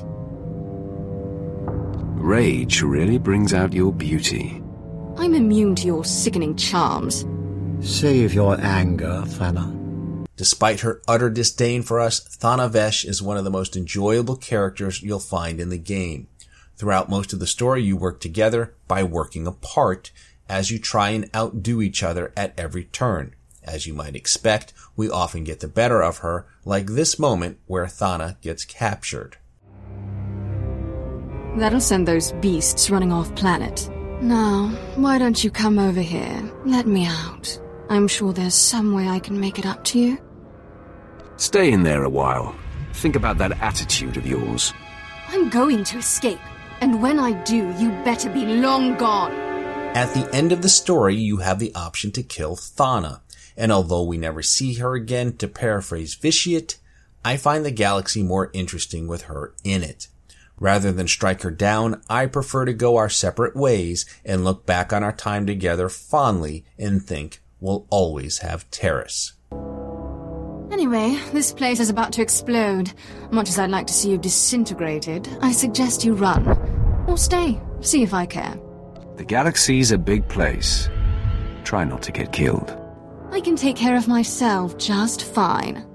Rage 2.21 2.81
really 2.81 3.17
brings 3.17 3.53
out 3.53 3.73
your 3.73 3.91
beauty. 3.91 4.61
I'm 5.17 5.33
immune 5.33 5.73
to 5.75 5.87
your 5.87 6.05
sickening 6.05 6.55
charms. 6.55 7.25
Save 7.81 8.33
your 8.33 8.59
anger, 8.61 9.23
Thana. 9.25 9.75
Despite 10.35 10.81
her 10.81 11.01
utter 11.07 11.29
disdain 11.29 11.81
for 11.81 11.99
us, 11.99 12.19
Thana 12.19 12.69
Vesh 12.69 13.03
is 13.03 13.21
one 13.21 13.37
of 13.37 13.45
the 13.45 13.49
most 13.49 13.75
enjoyable 13.75 14.35
characters 14.35 15.01
you'll 15.01 15.19
find 15.19 15.59
in 15.59 15.69
the 15.69 15.77
game. 15.77 16.27
Throughout 16.79 17.09
most 17.09 17.33
of 17.33 17.39
the 17.39 17.45
story, 17.45 17.83
you 17.83 17.97
work 17.97 18.21
together 18.21 18.73
by 18.87 19.03
working 19.03 19.45
apart 19.45 20.11
as 20.47 20.71
you 20.71 20.79
try 20.79 21.09
and 21.09 21.29
outdo 21.35 21.81
each 21.81 22.01
other 22.01 22.31
at 22.37 22.57
every 22.57 22.85
turn. 22.85 23.35
As 23.65 23.85
you 23.85 23.93
might 23.93 24.15
expect, 24.15 24.71
we 24.95 25.09
often 25.09 25.43
get 25.43 25.59
the 25.59 25.67
better 25.67 26.01
of 26.01 26.19
her, 26.19 26.47
like 26.63 26.87
this 26.87 27.19
moment 27.19 27.59
where 27.67 27.85
Thana 27.85 28.37
gets 28.41 28.63
captured. 28.63 29.35
That'll 31.57 31.81
send 31.81 32.07
those 32.07 32.31
beasts 32.33 32.89
running 32.89 33.11
off 33.11 33.35
planet. 33.35 33.89
Now, 34.21 34.69
why 34.95 35.17
don't 35.17 35.43
you 35.43 35.51
come 35.51 35.79
over 35.79 35.99
here? 35.99 36.49
Let 36.65 36.87
me 36.87 37.05
out. 37.05 37.61
I'm 37.89 38.07
sure 38.07 38.31
there's 38.31 38.55
some 38.55 38.93
way 38.93 39.09
I 39.09 39.19
can 39.19 39.37
make 39.37 39.59
it 39.59 39.65
up 39.65 39.83
to 39.85 39.99
you. 39.99 40.17
Stay 41.35 41.73
in 41.73 41.83
there 41.83 42.05
a 42.05 42.09
while. 42.09 42.55
Think 42.93 43.17
about 43.17 43.37
that 43.39 43.59
attitude 43.61 44.15
of 44.15 44.25
yours. 44.25 44.73
I'm 45.27 45.49
going 45.49 45.83
to 45.83 45.97
escape. 45.97 46.39
And 46.81 47.01
when 47.01 47.19
I 47.19 47.33
do, 47.43 47.71
you 47.77 47.91
better 48.03 48.29
be 48.29 48.45
long 48.45 48.95
gone. 48.97 49.33
At 49.95 50.13
the 50.13 50.33
end 50.33 50.51
of 50.51 50.61
the 50.61 50.69
story, 50.69 51.15
you 51.15 51.37
have 51.37 51.59
the 51.59 51.73
option 51.75 52.11
to 52.13 52.23
kill 52.23 52.55
Thana. 52.55 53.21
And 53.57 53.71
although 53.71 54.03
we 54.03 54.17
never 54.17 54.41
see 54.41 54.75
her 54.75 54.95
again, 54.95 55.35
to 55.37 55.47
paraphrase 55.47 56.15
Vitiate, 56.15 56.77
I 57.25 57.35
find 57.35 57.65
the 57.65 57.71
galaxy 57.71 58.23
more 58.23 58.49
interesting 58.53 59.07
with 59.07 59.23
her 59.23 59.53
in 59.63 59.83
it. 59.83 60.07
Rather 60.57 60.91
than 60.91 61.07
strike 61.07 61.41
her 61.41 61.51
down, 61.51 62.01
I 62.09 62.25
prefer 62.25 62.65
to 62.65 62.73
go 62.73 62.97
our 62.97 63.09
separate 63.09 63.55
ways 63.55 64.05
and 64.23 64.43
look 64.43 64.65
back 64.65 64.93
on 64.93 65.03
our 65.03 65.11
time 65.11 65.45
together 65.45 65.89
fondly 65.89 66.65
and 66.77 67.03
think 67.03 67.41
we'll 67.59 67.87
always 67.89 68.39
have 68.39 68.69
Taris. 68.71 69.33
Anyway, 70.71 71.19
this 71.33 71.51
place 71.51 71.79
is 71.79 71.89
about 71.89 72.13
to 72.13 72.21
explode. 72.21 72.93
Much 73.31 73.49
as 73.49 73.57
I'd 73.57 73.71
like 73.71 73.87
to 73.87 73.93
see 73.93 74.11
you 74.11 74.17
disintegrated, 74.17 75.27
I 75.41 75.51
suggest 75.51 76.05
you 76.05 76.13
run. 76.13 76.47
Or 77.07 77.17
stay, 77.17 77.59
see 77.81 78.03
if 78.03 78.13
I 78.13 78.25
care. 78.25 78.59
The 79.15 79.25
galaxy's 79.25 79.91
a 79.91 79.97
big 79.97 80.27
place. 80.27 80.87
Try 81.63 81.83
not 81.83 82.01
to 82.03 82.11
get 82.11 82.31
killed. 82.31 82.75
I 83.31 83.41
can 83.41 83.55
take 83.55 83.75
care 83.75 83.97
of 83.97 84.07
myself 84.07 84.77
just 84.77 85.23
fine. 85.23 85.85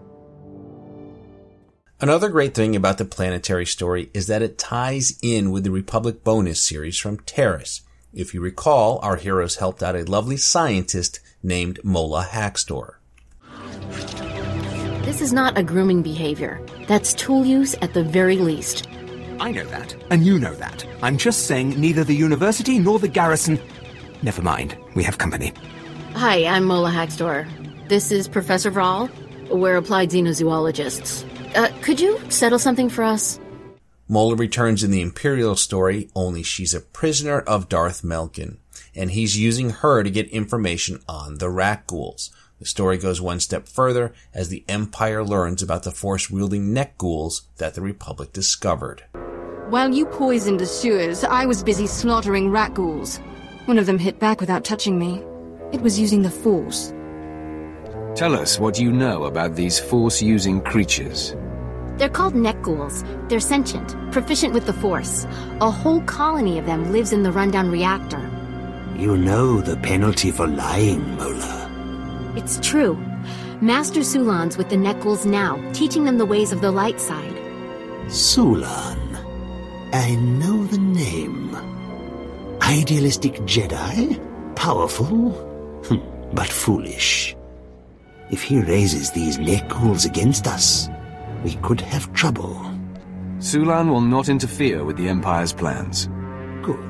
Another 2.01 2.29
great 2.29 2.55
thing 2.55 2.77
about 2.77 2.99
the 2.99 3.05
planetary 3.05 3.65
story 3.65 4.11
is 4.13 4.27
that 4.27 4.43
it 4.43 4.59
ties 4.59 5.19
in 5.23 5.53
with 5.53 5.65
the 5.65 5.71
Republic 5.71 6.23
bonus 6.23 6.61
series 6.61 6.99
from 6.99 7.19
Taris. 7.19 7.81
If 8.13 8.35
you 8.35 8.41
recall, 8.41 8.99
our 9.03 9.17
heroes 9.17 9.57
helped 9.57 9.83
out 9.83 9.97
a 9.97 10.05
lovely 10.05 10.37
scientist 10.37 11.21
named 11.43 11.81
Mola 11.83 12.25
Haxtor. 12.25 12.97
This 15.05 15.21
is 15.21 15.35
not 15.35 15.59
a 15.59 15.63
grooming 15.63 16.01
behavior. 16.01 16.63
That's 16.89 17.13
tool 17.13 17.45
use 17.45 17.75
at 17.83 17.93
the 17.93 18.03
very 18.03 18.39
least. 18.39 18.89
I 19.39 19.53
know 19.53 19.65
that, 19.67 19.95
and 20.09 20.25
you 20.25 20.39
know 20.39 20.55
that. 20.55 20.87
I'm 21.03 21.19
just 21.19 21.47
saying 21.47 21.79
neither 21.79 22.05
the 22.05 22.15
university 22.15 22.79
nor 22.79 22.99
the 22.99 23.09
garrison. 23.09 23.61
never 24.23 24.41
mind. 24.41 24.79
We 24.95 25.03
have 25.03 25.19
company. 25.19 25.53
Hi, 26.15 26.47
I'm 26.47 26.65
Mola 26.65 26.91
Haxdor. 26.91 27.47
This 27.89 28.11
is 28.11 28.29
Professor 28.29 28.71
Vraal. 28.71 29.11
We're 29.51 29.77
applied 29.77 30.09
xenozoologists. 30.09 31.23
Uh, 31.55 31.71
could 31.83 32.01
you 32.01 32.19
settle 32.31 32.59
something 32.59 32.89
for 32.89 33.05
us? 33.05 33.39
Mola 34.09 34.37
returns 34.37 34.83
in 34.83 34.91
the 34.91 35.03
Imperial 35.03 35.55
story, 35.55 36.09
only 36.15 36.43
she's 36.43 36.73
a 36.73 36.81
prisoner 36.81 37.41
of 37.41 37.69
Darth 37.69 38.01
Melkin, 38.01 38.57
and 38.95 39.11
he's 39.11 39.39
using 39.39 39.69
her 39.69 40.03
to 40.03 40.11
get 40.11 40.29
information 40.31 41.03
on 41.07 41.37
the 41.39 41.49
Rakghouls. 41.49 42.31
The 42.61 42.67
story 42.67 42.99
goes 42.99 43.21
one 43.21 43.41
step 43.41 43.69
further 43.69 44.13
as 44.33 44.49
the 44.49 44.65
Empire 44.69 45.25
learns 45.25 45.63
about 45.63 45.83
the 45.83 45.91
force-wielding 45.91 46.73
neck 46.73 46.97
ghouls 46.99 47.43
that 47.59 47.75
the 47.75 47.81
Republic 47.81 48.33
discovered. 48.33 49.05
While 49.69 49.91
you 49.93 50.07
poisoned 50.07 50.61
the 50.61 50.67
sewers, 50.67 51.25
I 51.25 51.47
was 51.47 51.65
busy 51.65 51.87
slaughtering 51.87 52.51
Rakghouls. 52.51 53.19
One 53.67 53.79
of 53.79 53.87
them 53.87 53.99
hit 53.99 54.19
back 54.19 54.41
without 54.41 54.65
touching 54.65 54.99
me. 54.99 55.23
It 55.73 55.81
was 55.81 55.99
using 55.99 56.23
the 56.23 56.31
Force. 56.31 56.93
Tell 58.15 58.35
us 58.35 58.61
what 58.61 58.79
you 58.79 58.93
know 58.93 59.25
about 59.25 59.57
these 59.57 59.81
force-using 59.81 60.61
creatures. 60.61 61.35
They're 61.97 62.09
called 62.09 62.35
neck 62.35 62.63
ghouls. 62.63 63.05
They're 63.29 63.41
sentient, 63.41 63.97
proficient 64.13 64.55
with 64.55 64.67
the 64.67 64.73
Force. 64.73 65.27
A 65.61 65.71
whole 65.71 66.03
colony 66.03 66.59
of 66.59 66.67
them 66.67 66.93
lives 66.93 67.13
in 67.13 67.23
the 67.25 67.33
rundown 67.33 67.71
reactor. 67.71 68.21
You 68.97 69.17
know 69.17 69.61
the 69.61 69.77
penalty 69.77 70.31
for 70.31 70.47
lying, 70.47 71.17
Mola. 71.17 71.64
It's 72.37 72.59
true. 72.61 72.97
Master 73.61 74.01
Sulan's 74.01 74.57
with 74.59 74.69
the 74.69 74.77
neck 74.77 75.01
ghouls 75.01 75.25
now, 75.25 75.57
teaching 75.73 76.05
them 76.05 76.19
the 76.19 76.27
ways 76.27 76.53
of 76.53 76.61
the 76.61 76.71
light 76.71 77.01
side. 77.01 77.35
Sulan. 78.07 78.99
I 79.93 80.17
know 80.17 80.65
the 80.67 80.79
name. 80.79 81.57
Idealistic 82.61 83.35
Jedi? 83.43 84.19
Powerful? 84.57 85.31
Hmm, 85.87 86.35
but 86.35 86.49
foolish. 86.49 87.37
If 88.31 88.43
he 88.43 88.61
raises 88.61 89.11
these 89.11 89.39
neck 89.39 89.69
ghouls 89.69 90.05
against 90.05 90.47
us, 90.47 90.89
we 91.45 91.55
could 91.57 91.81
have 91.81 92.13
trouble. 92.13 92.55
Sulan 93.39 93.91
will 93.91 94.01
not 94.01 94.29
interfere 94.29 94.85
with 94.85 94.97
the 94.97 95.09
Empire's 95.09 95.53
plans. 95.53 96.09
Good. 96.63 96.81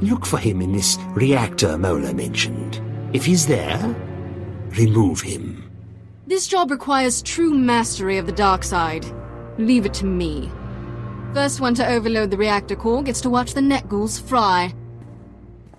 Look 0.00 0.26
for 0.26 0.38
him 0.38 0.60
in 0.60 0.72
this 0.72 0.98
reactor 1.10 1.78
Mola 1.78 2.12
mentioned. 2.12 2.82
If 3.12 3.24
he's 3.24 3.46
there, 3.46 3.78
remove 4.76 5.20
him. 5.20 5.70
This 6.26 6.46
job 6.46 6.70
requires 6.70 7.22
true 7.22 7.54
mastery 7.54 8.18
of 8.18 8.26
the 8.26 8.32
dark 8.32 8.62
side. 8.62 9.06
Leave 9.58 9.86
it 9.86 9.94
to 9.94 10.04
me. 10.04 10.50
First 11.34 11.60
one 11.60 11.74
to 11.74 11.86
overload 11.86 12.30
the 12.30 12.36
reactor 12.36 12.76
core 12.76 13.02
gets 13.02 13.20
to 13.22 13.30
watch 13.30 13.54
the 13.54 13.62
net 13.62 13.88
ghouls 13.88 14.18
fry. 14.18 14.74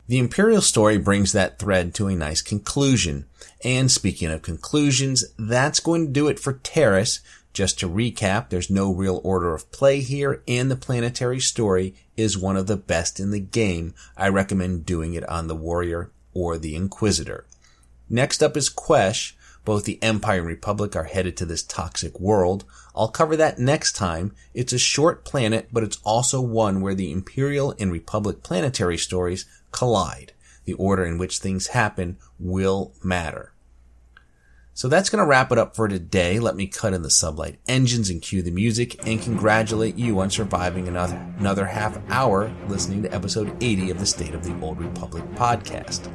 The 0.08 0.18
Imperial 0.18 0.62
story 0.62 0.98
brings 0.98 1.34
that 1.34 1.60
thread 1.60 1.94
to 1.96 2.08
a 2.08 2.16
nice 2.16 2.42
conclusion. 2.42 3.26
And 3.64 3.92
speaking 3.92 4.32
of 4.32 4.42
conclusions, 4.42 5.24
that's 5.38 5.80
going 5.80 6.08
to 6.08 6.12
do 6.12 6.28
it 6.28 6.40
for 6.40 6.54
Taris. 6.54 7.20
Just 7.54 7.80
to 7.80 7.90
recap, 7.90 8.50
there's 8.50 8.72
no 8.72 8.92
real 8.92 9.22
order 9.24 9.54
of 9.54 9.72
play 9.72 10.02
here, 10.02 10.42
and 10.48 10.72
the 10.72 10.76
planetary 10.76 11.40
story 11.40 11.94
is 12.18 12.38
one 12.38 12.58
of 12.58 12.68
the 12.68 12.78
best 12.78 13.20
in 13.20 13.32
the 13.32 13.40
game. 13.40 13.94
I 14.18 14.30
recommend 14.30 14.86
doing 14.86 15.14
it 15.14 15.28
on 15.30 15.48
the 15.48 15.56
Warrior 15.56 16.12
or 16.34 16.58
the 16.58 16.76
Inquisitor. 16.76 17.46
Next 18.10 18.42
up 18.42 18.58
is 18.58 18.70
Quesh. 18.70 19.34
Both 19.66 19.84
the 19.84 20.02
Empire 20.02 20.40
and 20.40 20.48
Republic 20.48 20.96
are 20.96 21.04
headed 21.04 21.38
to 21.38 21.46
this 21.46 21.62
toxic 21.62 22.20
world. 22.20 22.66
I'll 22.96 23.10
cover 23.10 23.36
that 23.36 23.60
next 23.60 23.94
time. 23.96 24.34
It's 24.54 24.74
a 24.74 24.80
short 24.80 25.24
planet, 25.26 25.70
but 25.72 25.84
it's 25.84 26.00
also 26.04 26.42
one 26.42 26.82
where 26.82 26.96
the 26.96 27.12
Imperial 27.12 27.76
and 27.80 27.92
Republic 27.92 28.42
planetary 28.42 28.98
stories 28.98 29.46
collide. 29.72 30.34
The 30.66 30.74
order 30.74 31.06
in 31.06 31.18
which 31.18 31.38
things 31.38 31.68
happen 31.68 32.18
will 32.40 32.94
matter. 33.04 33.54
So 34.74 34.88
that's 34.88 35.10
going 35.10 35.20
to 35.20 35.28
wrap 35.28 35.52
it 35.52 35.58
up 35.58 35.76
for 35.76 35.90
today. 35.90 36.40
Let 36.40 36.56
me 36.56 36.66
cut 36.66 36.94
in 36.94 37.02
the 37.02 37.10
sublight 37.10 37.58
engines 37.68 38.10
and 38.10 38.22
cue 38.22 38.42
the 38.42 38.50
music 38.50 39.06
and 39.06 39.22
congratulate 39.22 39.98
you 39.98 40.20
on 40.22 40.30
surviving 40.30 40.88
another, 40.88 41.18
another 41.38 41.66
half 41.66 42.00
hour 42.10 42.50
listening 42.68 43.04
to 43.04 43.14
episode 43.14 43.62
80 43.62 43.92
of 43.92 44.00
the 44.00 44.06
State 44.06 44.34
of 44.34 44.46
the 44.46 44.58
Old 44.62 44.80
Republic 44.80 45.26
podcast. 45.36 46.10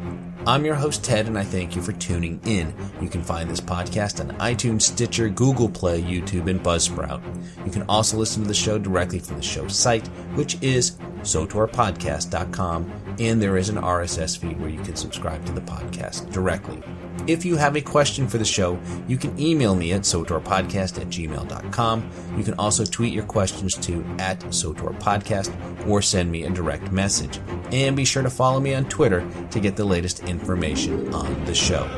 I'm 0.47 0.67
your 0.67 0.75
host, 0.75 1.03
Ted, 1.03 1.27
and 1.27 1.39
I 1.39 1.43
thank 1.43 1.75
you 1.75 1.81
for 1.81 1.93
tuning 1.93 2.39
in. 2.45 2.75
You 3.01 3.09
can 3.09 3.23
find 3.23 3.49
this 3.49 3.63
podcast 3.63 4.21
on 4.21 4.37
iTunes, 4.37 4.83
Stitcher, 4.83 5.31
Google 5.31 5.71
Play, 5.71 6.03
YouTube, 6.03 6.51
and 6.51 6.63
Buzzsprout. 6.63 7.23
You 7.65 7.73
can 7.73 7.85
also 7.89 8.19
listen 8.19 8.43
to 8.43 8.49
the 8.49 8.55
show 8.55 8.77
directly 8.79 9.21
from 9.21 9.37
the 9.37 9.43
show 9.43 9.69
site, 9.69 10.07
which 10.35 10.59
is 10.61 10.99
sotorpodcast.com, 11.23 12.93
and 13.19 13.41
there 13.41 13.57
is 13.57 13.71
an 13.71 13.77
RSS 13.77 14.37
feed 14.37 14.61
where 14.61 14.69
you 14.69 14.83
can 14.83 14.97
subscribe 14.97 15.47
to 15.47 15.53
the 15.53 15.63
podcast 15.63 16.31
directly. 16.31 16.83
If 17.27 17.45
you 17.45 17.57
have 17.57 17.77
a 17.77 17.81
question 17.81 18.29
for 18.29 18.39
the 18.39 18.45
show, 18.45 18.79
you 19.09 19.17
can 19.17 19.39
email 19.41 19.75
me 19.75 19.93
at 19.93 20.03
sotorpodcast 20.03 21.01
at 21.01 21.09
gmail.com. 21.09 22.11
You 22.37 22.45
can 22.45 22.55
also 22.55 22.85
tweet 22.85 23.15
your 23.15 23.25
questions 23.25 23.75
to 23.79 24.05
at 24.19 24.41
sotorpodcast 24.41 25.89
or 25.89 26.03
send 26.03 26.31
me 26.31 26.45
a 26.45 26.51
direct 26.51 26.93
message. 26.93 27.41
And 27.73 27.97
be 27.97 28.05
sure 28.05 28.23
to 28.23 28.31
follow 28.31 28.61
me 28.61 28.75
on 28.75 28.85
Twitter 28.87 29.27
to 29.51 29.61
get 29.61 29.77
the 29.77 29.85
latest 29.85 30.25
information 30.25 31.13
on 31.15 31.45
the 31.47 31.55
show. 31.55 31.89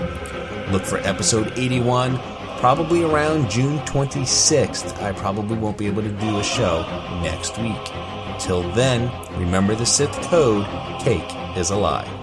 Look 0.70 0.84
for 0.84 0.98
episode 0.98 1.52
81 1.56 2.18
probably 2.58 3.02
around 3.04 3.50
June 3.50 3.78
26th. 3.80 5.00
I 5.02 5.12
probably 5.12 5.56
won't 5.58 5.78
be 5.78 5.86
able 5.86 6.02
to 6.02 6.10
do 6.10 6.38
a 6.38 6.44
show 6.44 6.82
next 7.22 7.58
week. 7.58 7.76
Till 8.38 8.62
then, 8.72 9.10
remember 9.38 9.74
the 9.74 9.86
Sith 9.86 10.12
code 10.28 10.66
cake 11.00 11.56
is 11.56 11.70
a 11.70 11.76
lie. 11.76 12.15